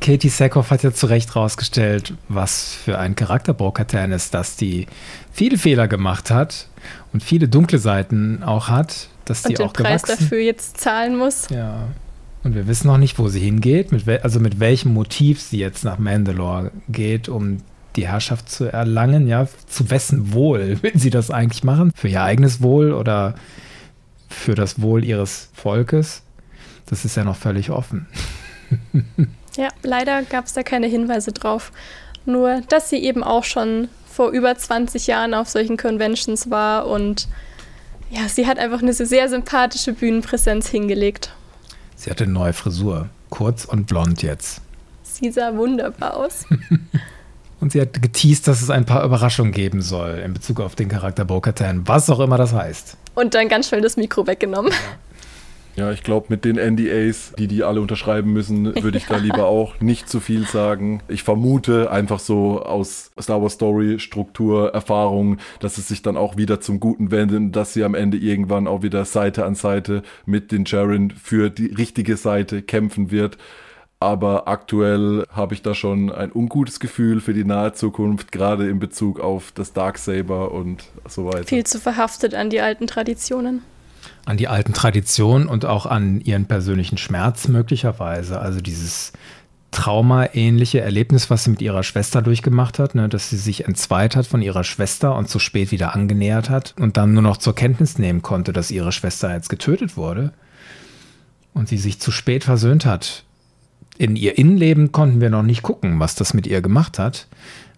Katie 0.00 0.28
Sackhoff 0.28 0.70
hat 0.70 0.84
ja 0.84 0.92
zu 0.92 1.06
Recht 1.06 1.34
rausgestellt, 1.34 2.14
was 2.28 2.72
für 2.72 3.00
ein 3.00 3.16
Charakter 3.16 3.52
Bo-Katan 3.52 4.12
ist, 4.12 4.32
dass 4.32 4.54
die 4.54 4.86
viele 5.32 5.58
Fehler 5.58 5.88
gemacht 5.88 6.30
hat 6.30 6.68
und 7.12 7.24
viele 7.24 7.48
dunkle 7.48 7.80
Seiten 7.80 8.44
auch 8.44 8.68
hat, 8.68 9.08
dass 9.24 9.42
die 9.42 9.48
und 9.48 9.58
den 9.58 9.66
auch 9.66 9.72
Preis 9.72 10.02
dafür 10.02 10.38
jetzt 10.38 10.78
zahlen 10.78 11.16
muss. 11.16 11.48
Ja. 11.48 11.88
Und 12.44 12.54
wir 12.54 12.68
wissen 12.68 12.88
noch 12.88 12.98
nicht, 12.98 13.18
wo 13.18 13.28
sie 13.28 13.40
hingeht, 13.40 13.90
mit 13.90 14.06
also 14.22 14.38
mit 14.38 14.60
welchem 14.60 14.92
Motiv 14.92 15.40
sie 15.40 15.58
jetzt 15.58 15.82
nach 15.82 15.98
Mandalore 15.98 16.70
geht, 16.88 17.30
um 17.30 17.58
die 17.96 18.06
Herrschaft 18.06 18.50
zu 18.50 18.70
erlangen, 18.70 19.26
ja, 19.26 19.48
zu 19.66 19.90
wessen 19.90 20.32
Wohl 20.34 20.78
will 20.82 20.92
sie 20.94 21.10
das 21.10 21.30
eigentlich 21.30 21.64
machen? 21.64 21.92
Für 21.94 22.08
ihr 22.08 22.22
eigenes 22.22 22.62
Wohl 22.62 22.92
oder 22.92 23.34
für 24.28 24.54
das 24.54 24.80
Wohl 24.80 25.04
ihres 25.04 25.48
Volkes? 25.54 26.22
Das 26.86 27.04
ist 27.04 27.16
ja 27.16 27.24
noch 27.24 27.36
völlig 27.36 27.70
offen. 27.70 28.06
ja, 29.56 29.68
leider 29.82 30.22
gab 30.22 30.44
es 30.44 30.52
da 30.52 30.62
keine 30.62 30.86
Hinweise 30.86 31.32
drauf. 31.32 31.72
Nur, 32.26 32.60
dass 32.68 32.90
sie 32.90 32.98
eben 32.98 33.24
auch 33.24 33.44
schon 33.44 33.88
vor 34.06 34.30
über 34.30 34.54
20 34.54 35.06
Jahren 35.06 35.32
auf 35.34 35.48
solchen 35.48 35.76
Conventions 35.76 36.50
war 36.50 36.86
und 36.86 37.26
ja, 38.10 38.28
sie 38.28 38.46
hat 38.46 38.58
einfach 38.58 38.82
eine 38.82 38.92
sehr 38.92 39.28
sympathische 39.28 39.92
Bühnenpräsenz 39.92 40.68
hingelegt. 40.68 41.32
Sie 42.04 42.10
hatte 42.10 42.24
eine 42.24 42.34
neue 42.34 42.52
Frisur, 42.52 43.08
kurz 43.30 43.64
und 43.64 43.86
blond 43.86 44.22
jetzt. 44.22 44.60
Sie 45.04 45.30
sah 45.30 45.56
wunderbar 45.56 46.18
aus. 46.18 46.44
Und 47.60 47.72
sie 47.72 47.80
hat 47.80 48.02
geteased, 48.02 48.46
dass 48.46 48.60
es 48.60 48.68
ein 48.68 48.84
paar 48.84 49.04
Überraschungen 49.04 49.52
geben 49.52 49.80
soll 49.80 50.18
in 50.18 50.34
Bezug 50.34 50.60
auf 50.60 50.74
den 50.74 50.90
Charakter 50.90 51.24
Bo-Katan, 51.24 51.88
was 51.88 52.10
auch 52.10 52.20
immer 52.20 52.36
das 52.36 52.52
heißt. 52.52 52.98
Und 53.14 53.32
dann 53.32 53.48
ganz 53.48 53.68
schnell 53.68 53.80
das 53.80 53.96
Mikro 53.96 54.26
weggenommen. 54.26 54.70
Ja, 54.70 54.78
ich 55.76 56.02
glaube, 56.02 56.26
mit 56.28 56.44
den 56.44 56.56
NDAs, 56.56 57.32
die 57.36 57.48
die 57.48 57.64
alle 57.64 57.80
unterschreiben 57.80 58.32
müssen, 58.32 58.74
würde 58.82 58.98
ich 58.98 59.06
da 59.06 59.16
lieber 59.18 59.46
auch 59.46 59.80
nicht 59.80 60.08
zu 60.08 60.20
viel 60.20 60.46
sagen. 60.46 61.02
Ich 61.08 61.24
vermute 61.24 61.90
einfach 61.90 62.20
so 62.20 62.62
aus 62.62 63.10
Star 63.20 63.42
Wars 63.42 63.54
Story 63.54 63.98
Struktur, 63.98 64.72
Erfahrung, 64.72 65.38
dass 65.58 65.78
es 65.78 65.88
sich 65.88 66.02
dann 66.02 66.16
auch 66.16 66.36
wieder 66.36 66.60
zum 66.60 66.78
Guten 66.78 67.10
wendet, 67.10 67.56
dass 67.56 67.72
sie 67.72 67.82
am 67.82 67.94
Ende 67.94 68.16
irgendwann 68.16 68.68
auch 68.68 68.82
wieder 68.82 69.04
Seite 69.04 69.44
an 69.44 69.56
Seite 69.56 70.02
mit 70.26 70.52
den 70.52 70.64
Jaren 70.64 71.10
für 71.10 71.50
die 71.50 71.66
richtige 71.66 72.16
Seite 72.16 72.62
kämpfen 72.62 73.10
wird. 73.10 73.36
Aber 73.98 74.48
aktuell 74.48 75.24
habe 75.30 75.54
ich 75.54 75.62
da 75.62 75.74
schon 75.74 76.12
ein 76.12 76.30
ungutes 76.30 76.78
Gefühl 76.78 77.20
für 77.20 77.32
die 77.32 77.44
nahe 77.44 77.72
Zukunft, 77.72 78.32
gerade 78.32 78.68
in 78.68 78.78
Bezug 78.78 79.18
auf 79.18 79.50
das 79.52 79.72
Darksaber 79.72 80.52
und 80.52 80.84
so 81.08 81.24
weiter. 81.24 81.44
Viel 81.44 81.64
zu 81.64 81.80
verhaftet 81.80 82.34
an 82.34 82.50
die 82.50 82.60
alten 82.60 82.86
Traditionen. 82.86 83.62
An 84.24 84.36
die 84.36 84.48
alten 84.48 84.72
Traditionen 84.72 85.48
und 85.48 85.64
auch 85.64 85.86
an 85.86 86.20
ihren 86.20 86.46
persönlichen 86.46 86.98
Schmerz 86.98 87.48
möglicherweise. 87.48 88.40
Also 88.40 88.60
dieses 88.60 89.12
Trauma-ähnliche 89.70 90.80
Erlebnis, 90.80 91.30
was 91.30 91.44
sie 91.44 91.50
mit 91.50 91.60
ihrer 91.60 91.82
Schwester 91.82 92.22
durchgemacht 92.22 92.78
hat, 92.78 92.94
ne, 92.94 93.08
dass 93.08 93.30
sie 93.30 93.36
sich 93.36 93.66
entzweit 93.66 94.16
hat 94.16 94.26
von 94.26 94.40
ihrer 94.40 94.64
Schwester 94.64 95.16
und 95.16 95.28
zu 95.28 95.38
spät 95.38 95.72
wieder 95.72 95.94
angenähert 95.94 96.48
hat 96.48 96.74
und 96.78 96.96
dann 96.96 97.12
nur 97.12 97.22
noch 97.22 97.38
zur 97.38 97.54
Kenntnis 97.54 97.98
nehmen 97.98 98.22
konnte, 98.22 98.52
dass 98.52 98.70
ihre 98.70 98.92
Schwester 98.92 99.34
jetzt 99.34 99.48
getötet 99.48 99.96
wurde 99.96 100.32
und 101.52 101.68
sie 101.68 101.78
sich 101.78 102.00
zu 102.00 102.12
spät 102.12 102.44
versöhnt 102.44 102.86
hat 102.86 103.24
in 103.96 104.16
ihr 104.16 104.38
Innenleben 104.38 104.92
konnten 104.92 105.20
wir 105.20 105.30
noch 105.30 105.42
nicht 105.42 105.62
gucken, 105.62 106.00
was 106.00 106.14
das 106.14 106.34
mit 106.34 106.46
ihr 106.46 106.60
gemacht 106.60 106.98
hat. 106.98 107.28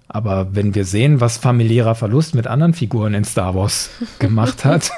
Aber 0.08 0.54
wenn 0.54 0.74
wir 0.74 0.84
sehen, 0.84 1.20
was 1.20 1.36
familiärer 1.36 1.94
Verlust 1.94 2.34
mit 2.34 2.46
anderen 2.46 2.74
Figuren 2.74 3.14
in 3.14 3.24
Star 3.24 3.54
Wars 3.54 3.90
gemacht 4.18 4.64
hat, 4.64 4.90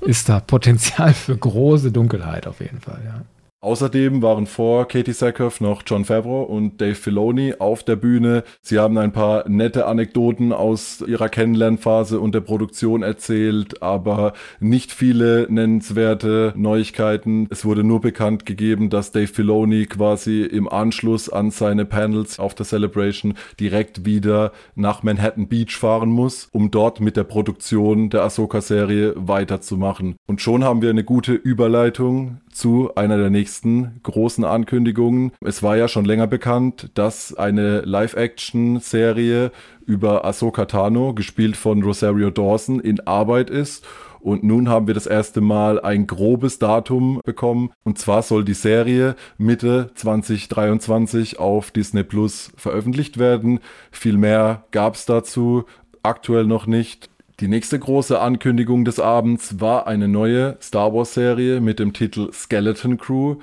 ist 0.00 0.28
da 0.28 0.40
Potenzial 0.40 1.14
für 1.14 1.36
große 1.36 1.92
Dunkelheit 1.92 2.46
auf 2.46 2.60
jeden 2.60 2.80
Fall, 2.80 3.00
ja. 3.04 3.22
Außerdem 3.66 4.22
waren 4.22 4.46
vor 4.46 4.86
Katie 4.86 5.12
Sackhoff 5.12 5.60
noch 5.60 5.82
John 5.84 6.04
Favreau 6.04 6.44
und 6.44 6.80
Dave 6.80 6.94
Filoni 6.94 7.54
auf 7.58 7.82
der 7.82 7.96
Bühne. 7.96 8.44
Sie 8.62 8.78
haben 8.78 8.96
ein 8.96 9.10
paar 9.10 9.48
nette 9.48 9.86
Anekdoten 9.86 10.52
aus 10.52 11.02
ihrer 11.04 11.28
Kennenlernphase 11.28 12.20
und 12.20 12.32
der 12.32 12.42
Produktion 12.42 13.02
erzählt, 13.02 13.82
aber 13.82 14.34
nicht 14.60 14.92
viele 14.92 15.48
nennenswerte 15.50 16.52
Neuigkeiten. 16.54 17.48
Es 17.50 17.64
wurde 17.64 17.82
nur 17.82 18.00
bekannt 18.00 18.46
gegeben, 18.46 18.88
dass 18.88 19.10
Dave 19.10 19.26
Filoni 19.26 19.86
quasi 19.86 20.42
im 20.42 20.68
Anschluss 20.68 21.28
an 21.28 21.50
seine 21.50 21.86
Panels 21.86 22.38
auf 22.38 22.54
der 22.54 22.66
Celebration 22.66 23.34
direkt 23.58 24.04
wieder 24.04 24.52
nach 24.76 25.02
Manhattan 25.02 25.48
Beach 25.48 25.76
fahren 25.76 26.10
muss, 26.10 26.48
um 26.52 26.70
dort 26.70 27.00
mit 27.00 27.16
der 27.16 27.24
Produktion 27.24 28.10
der 28.10 28.22
Ahsoka-Serie 28.22 29.14
weiterzumachen. 29.16 30.14
Und 30.28 30.40
schon 30.40 30.62
haben 30.62 30.82
wir 30.82 30.90
eine 30.90 31.02
gute 31.02 31.32
Überleitung 31.32 32.38
zu 32.56 32.90
einer 32.94 33.18
der 33.18 33.28
nächsten 33.28 34.00
großen 34.02 34.42
Ankündigungen. 34.42 35.32
Es 35.44 35.62
war 35.62 35.76
ja 35.76 35.88
schon 35.88 36.06
länger 36.06 36.26
bekannt, 36.26 36.90
dass 36.94 37.34
eine 37.34 37.80
Live-Action-Serie 37.82 39.52
über 39.84 40.24
Ahsoka 40.24 40.64
Tano, 40.64 41.12
gespielt 41.12 41.58
von 41.58 41.82
Rosario 41.82 42.30
Dawson, 42.30 42.80
in 42.80 43.06
Arbeit 43.06 43.50
ist. 43.50 43.84
Und 44.20 44.42
nun 44.42 44.70
haben 44.70 44.86
wir 44.86 44.94
das 44.94 45.06
erste 45.06 45.42
Mal 45.42 45.78
ein 45.80 46.06
grobes 46.06 46.58
Datum 46.58 47.20
bekommen. 47.26 47.72
Und 47.84 47.98
zwar 47.98 48.22
soll 48.22 48.42
die 48.42 48.54
Serie 48.54 49.16
Mitte 49.36 49.90
2023 49.94 51.38
auf 51.38 51.70
Disney 51.70 52.04
Plus 52.04 52.52
veröffentlicht 52.56 53.18
werden. 53.18 53.60
Viel 53.90 54.16
mehr 54.16 54.64
gab 54.70 54.94
es 54.94 55.04
dazu 55.04 55.66
aktuell 56.02 56.46
noch 56.46 56.66
nicht. 56.66 57.10
Die 57.38 57.48
nächste 57.48 57.78
große 57.78 58.18
Ankündigung 58.18 58.86
des 58.86 58.98
Abends 58.98 59.60
war 59.60 59.86
eine 59.86 60.08
neue 60.08 60.56
Star 60.62 60.94
Wars-Serie 60.94 61.60
mit 61.60 61.78
dem 61.78 61.92
Titel 61.92 62.32
Skeleton 62.32 62.96
Crew, 62.96 63.36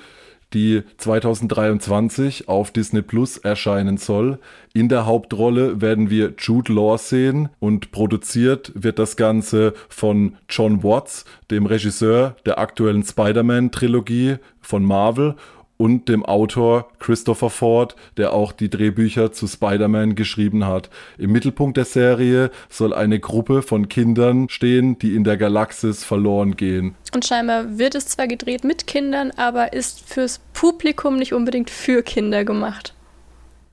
die 0.55 0.81
2023 0.97 2.47
auf 2.47 2.71
Disney 2.71 3.03
Plus 3.03 3.37
erscheinen 3.37 3.97
soll. 3.97 4.39
In 4.73 4.89
der 4.89 5.05
Hauptrolle 5.05 5.79
werden 5.79 6.09
wir 6.09 6.33
Jude 6.39 6.73
Law 6.73 6.97
sehen 6.97 7.49
und 7.59 7.91
produziert 7.91 8.71
wird 8.73 8.97
das 8.97 9.15
Ganze 9.15 9.75
von 9.89 10.37
John 10.49 10.81
Watts, 10.81 11.25
dem 11.51 11.67
Regisseur 11.67 12.35
der 12.47 12.57
aktuellen 12.57 13.03
Spider-Man-Trilogie 13.03 14.37
von 14.59 14.83
Marvel 14.83 15.35
und 15.77 16.07
dem 16.07 16.25
Autor 16.25 16.89
Christopher 16.99 17.49
Ford, 17.49 17.95
der 18.17 18.33
auch 18.33 18.51
die 18.51 18.69
Drehbücher 18.69 19.31
zu 19.31 19.47
Spider-Man 19.47 20.15
geschrieben 20.15 20.65
hat. 20.65 20.89
Im 21.17 21.31
Mittelpunkt 21.31 21.77
der 21.77 21.85
Serie 21.85 22.51
soll 22.69 22.93
eine 22.93 23.19
Gruppe 23.19 23.61
von 23.61 23.89
Kindern 23.89 24.49
stehen, 24.49 24.97
die 24.99 25.15
in 25.15 25.23
der 25.23 25.37
Galaxis 25.37 26.03
verloren 26.03 26.55
gehen. 26.55 26.95
Und 27.13 27.25
scheinbar 27.25 27.77
wird 27.77 27.95
es 27.95 28.07
zwar 28.07 28.27
gedreht 28.27 28.63
mit 28.63 28.87
Kindern, 28.87 29.31
aber 29.31 29.73
ist 29.73 30.07
fürs 30.07 30.39
Publikum 30.53 31.17
nicht 31.17 31.33
unbedingt 31.33 31.69
für 31.69 32.03
Kinder 32.03 32.45
gemacht. 32.45 32.93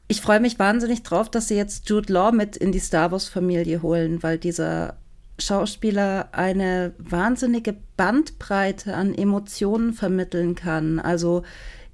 Ich 0.09 0.21
freue 0.21 0.41
mich 0.41 0.59
wahnsinnig 0.59 1.05
drauf, 1.05 1.31
dass 1.31 1.47
sie 1.47 1.55
jetzt 1.55 1.89
Jude 1.89 2.13
Law 2.13 2.33
mit 2.33 2.57
in 2.57 2.73
die 2.73 2.81
Star 2.81 3.13
Wars-Familie 3.13 3.83
holen, 3.83 4.23
weil 4.23 4.39
dieser 4.39 4.97
Schauspieler 5.39 6.29
eine 6.33 6.93
wahnsinnige 6.99 7.77
Bandbreite 7.97 8.95
an 8.95 9.15
Emotionen 9.15 9.93
vermitteln 9.93 10.55
kann. 10.55 10.99
Also 10.99 11.43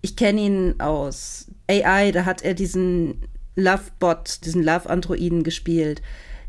ich 0.07 0.15
kenne 0.15 0.41
ihn 0.41 0.75
aus 0.79 1.47
AI, 1.69 2.13
da 2.13 2.27
hat 2.27 2.41
er 2.43 2.55
diesen 2.55 3.23
Love-Bot, 3.57 4.45
diesen 4.45 4.63
Love-Androiden 4.63 5.43
gespielt. 5.43 6.01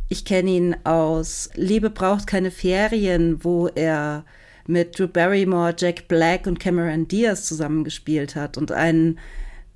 Ich 0.09 0.25
kenne 0.25 0.51
ihn 0.51 0.75
aus 0.83 1.49
Liebe 1.55 1.89
braucht 1.89 2.27
keine 2.27 2.51
Ferien, 2.51 3.43
wo 3.43 3.67
er 3.67 4.25
mit 4.67 4.99
Drew 4.99 5.07
Barrymore, 5.07 5.73
Jack 5.75 6.07
Black 6.07 6.45
und 6.45 6.59
Cameron 6.59 7.07
Diaz 7.07 7.45
zusammengespielt 7.45 8.35
hat 8.35 8.59
und 8.59 8.71
einen 8.71 9.17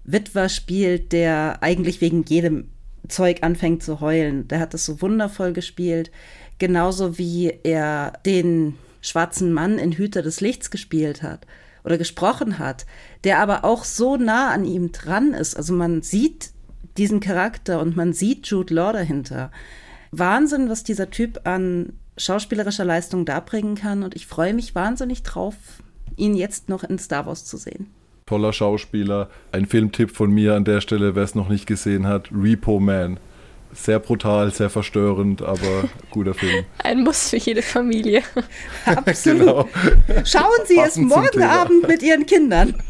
Witwer 0.04 0.48
spielt, 0.48 1.12
der 1.12 1.63
eigentlich 1.63 2.02
wegen 2.02 2.24
jedem 2.26 2.70
Zeug 3.08 3.39
anfängt 3.41 3.82
zu 3.82 4.00
heulen. 4.00 4.48
Der 4.48 4.60
hat 4.60 4.76
das 4.76 4.86
so 4.86 5.02
wundervoll 5.02 5.54
gespielt. 5.54 6.12
Genauso 6.60 7.17
wie 7.17 7.52
er 7.63 8.13
den 8.28 8.76
schwarzen 9.02 9.52
Mann 9.52 9.80
in 9.80 9.94
Hüter 9.94 10.22
des 10.22 10.39
Lichts 10.39 10.70
gespielt 10.70 11.24
hat 11.24 11.48
oder 11.84 11.98
gesprochen 11.98 12.60
hat, 12.60 12.86
der 13.24 13.39
aber 13.39 13.63
auch 13.63 13.84
so 13.84 14.17
nah 14.17 14.52
an 14.52 14.65
ihm 14.65 14.91
dran 14.91 15.34
ist. 15.34 15.56
Also 15.56 15.74
man 15.74 16.02
sieht 16.02 16.52
diesen 16.98 17.20
Charakter 17.20 17.80
und 17.80 17.96
man 17.96 18.13
sieht 18.13 18.48
Jude 18.48 18.74
Law 18.74 18.91
dahinter. 18.91 19.52
Wahnsinn, 20.12 20.70
was 20.70 20.84
dieser 20.84 21.10
Typ 21.10 21.41
an 21.46 21.94
schauspielerischer 22.17 22.86
Leistung 22.86 23.26
darbringen 23.26 23.76
kann. 23.76 24.04
Und 24.04 24.15
ich 24.15 24.28
freue 24.28 24.54
mich 24.54 24.76
wahnsinnig 24.76 25.24
drauf, 25.24 25.56
ihn 26.17 26.36
jetzt 26.36 26.70
noch 26.70 26.84
in 26.84 27.00
Star 27.00 27.26
Wars 27.26 27.46
zu 27.46 27.58
sehen. 27.58 27.88
Toller 28.26 28.54
Schauspieler. 28.54 29.30
Ein 29.52 29.65
Filmtipp 29.65 30.12
von 30.12 30.32
mir 30.32 30.56
an 30.56 30.63
der 30.63 30.82
Stelle, 30.82 31.15
wer 31.15 31.24
es 31.24 31.36
noch 31.36 31.50
nicht 31.50 31.65
gesehen 31.65 32.08
hat: 32.08 32.30
Repo 32.32 32.80
Man. 32.80 33.20
Sehr 33.74 34.00
brutal, 34.00 34.52
sehr 34.54 34.70
verstörend, 34.70 35.42
aber 35.42 35.90
guter 36.10 36.34
Film. 36.34 36.66
Ein 36.80 37.04
Muss 37.04 37.30
für 37.30 37.38
jede 37.38 37.62
Familie. 37.62 38.22
Absolut. 38.86 39.40
Genau. 39.40 39.70
Schauen 40.26 40.66
Sie 40.66 40.78
es 40.80 40.98
morgen 40.98 41.44
Abend 41.44 41.88
mit 41.88 42.04
Ihren 42.04 42.26
Kindern. 42.26 42.76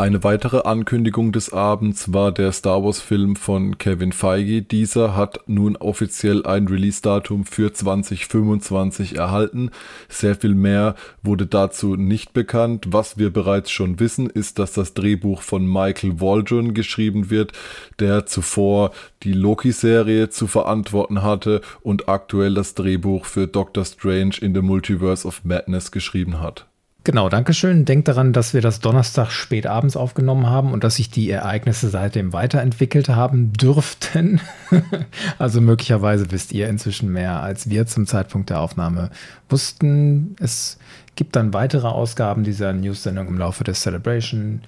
Eine 0.00 0.22
weitere 0.22 0.58
Ankündigung 0.58 1.32
des 1.32 1.52
Abends 1.52 2.12
war 2.12 2.30
der 2.30 2.52
Star 2.52 2.84
Wars-Film 2.84 3.34
von 3.34 3.78
Kevin 3.78 4.12
Feige. 4.12 4.62
Dieser 4.62 5.16
hat 5.16 5.40
nun 5.48 5.74
offiziell 5.74 6.46
ein 6.46 6.68
Release-Datum 6.68 7.44
für 7.44 7.72
2025 7.72 9.16
erhalten. 9.16 9.72
Sehr 10.08 10.36
viel 10.36 10.54
mehr 10.54 10.94
wurde 11.24 11.46
dazu 11.46 11.96
nicht 11.96 12.32
bekannt. 12.32 12.92
Was 12.92 13.18
wir 13.18 13.32
bereits 13.32 13.72
schon 13.72 13.98
wissen, 13.98 14.30
ist, 14.30 14.60
dass 14.60 14.72
das 14.72 14.94
Drehbuch 14.94 15.42
von 15.42 15.66
Michael 15.66 16.20
Waldron 16.20 16.74
geschrieben 16.74 17.28
wird, 17.28 17.50
der 17.98 18.24
zuvor 18.24 18.92
die 19.24 19.32
Loki-Serie 19.32 20.28
zu 20.28 20.46
verantworten 20.46 21.24
hatte 21.24 21.60
und 21.80 22.08
aktuell 22.08 22.54
das 22.54 22.74
Drehbuch 22.74 23.24
für 23.24 23.48
Doctor 23.48 23.84
Strange 23.84 24.36
in 24.40 24.54
the 24.54 24.62
Multiverse 24.62 25.26
of 25.26 25.42
Madness 25.42 25.90
geschrieben 25.90 26.40
hat. 26.40 26.67
Genau, 27.08 27.30
Dankeschön. 27.30 27.86
Denkt 27.86 28.06
daran, 28.06 28.34
dass 28.34 28.52
wir 28.52 28.60
das 28.60 28.80
Donnerstag 28.80 29.30
spät 29.30 29.66
abends 29.66 29.96
aufgenommen 29.96 30.46
haben 30.50 30.74
und 30.74 30.84
dass 30.84 30.96
sich 30.96 31.08
die 31.08 31.30
Ereignisse 31.30 31.88
seitdem 31.88 32.34
weiterentwickelt 32.34 33.08
haben 33.08 33.54
dürften. 33.54 34.42
also 35.38 35.62
möglicherweise 35.62 36.30
wisst 36.30 36.52
ihr 36.52 36.68
inzwischen 36.68 37.10
mehr, 37.10 37.40
als 37.40 37.70
wir 37.70 37.86
zum 37.86 38.06
Zeitpunkt 38.06 38.50
der 38.50 38.60
Aufnahme 38.60 39.08
wussten. 39.48 40.36
Es 40.38 40.76
gibt 41.16 41.34
dann 41.34 41.54
weitere 41.54 41.86
Ausgaben 41.86 42.44
dieser 42.44 42.74
News-Sendung 42.74 43.28
im 43.28 43.38
Laufe 43.38 43.64
des 43.64 43.80
Celebration 43.80 44.60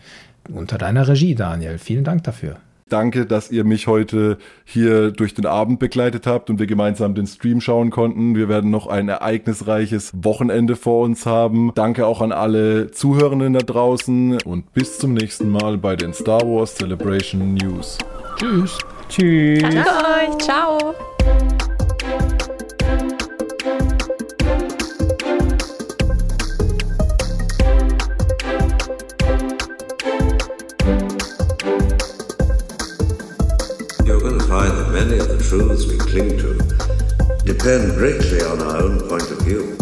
unter 0.49 0.79
deiner 0.79 1.09
Regie, 1.09 1.35
Daniel. 1.35 1.77
Vielen 1.77 2.05
Dank 2.05 2.25
dafür. 2.25 2.57
Danke, 2.93 3.27
dass 3.27 3.51
ihr 3.51 3.65
mich 3.65 3.87
heute 3.87 4.39
hier 4.65 5.11
durch 5.11 5.35
den 5.35 5.47
Abend 5.47 5.79
begleitet 5.79 6.27
habt 6.27 6.51
und 6.51 6.59
wir 6.59 6.67
gemeinsam 6.67 7.15
den 7.15 7.27
Stream 7.27 7.61
schauen 7.61 7.91
konnten. 7.91 8.35
Wir 8.35 8.49
werden 8.49 8.71
noch 8.71 8.87
ein 8.87 9.09
ereignisreiches 9.09 10.13
Wochenende 10.23 10.77
vor 10.77 11.05
uns 11.05 11.27
haben. 11.27 11.73
Danke 11.75 12.07
auch 12.07 12.21
an 12.21 12.33
alle 12.33 12.91
Zuhörenden 12.91 13.55
da 13.55 13.61
draußen 13.61 14.39
und 14.43 14.73
bis 14.73 14.99
zum 14.99 15.15
nächsten 15.15 15.49
Mal 15.49 15.79
bei 15.79 15.97
den 15.97 16.13
Star 16.13 16.43
Wars 16.43 16.75
Celebration 16.75 17.55
News. 17.55 17.99
Tschüss. 18.37 18.79
Tschüss. 19.09 19.61
Danke 19.61 19.79
euch. 19.81 20.39
Ciao. 20.39 20.95
Truths 35.51 35.85
we 35.87 35.99
cling 35.99 36.39
to 36.39 36.55
depend 37.45 37.95
greatly 37.95 38.41
on 38.41 38.63
our 38.63 38.77
own 38.77 39.01
point 39.09 39.29
of 39.33 39.39
view. 39.43 39.77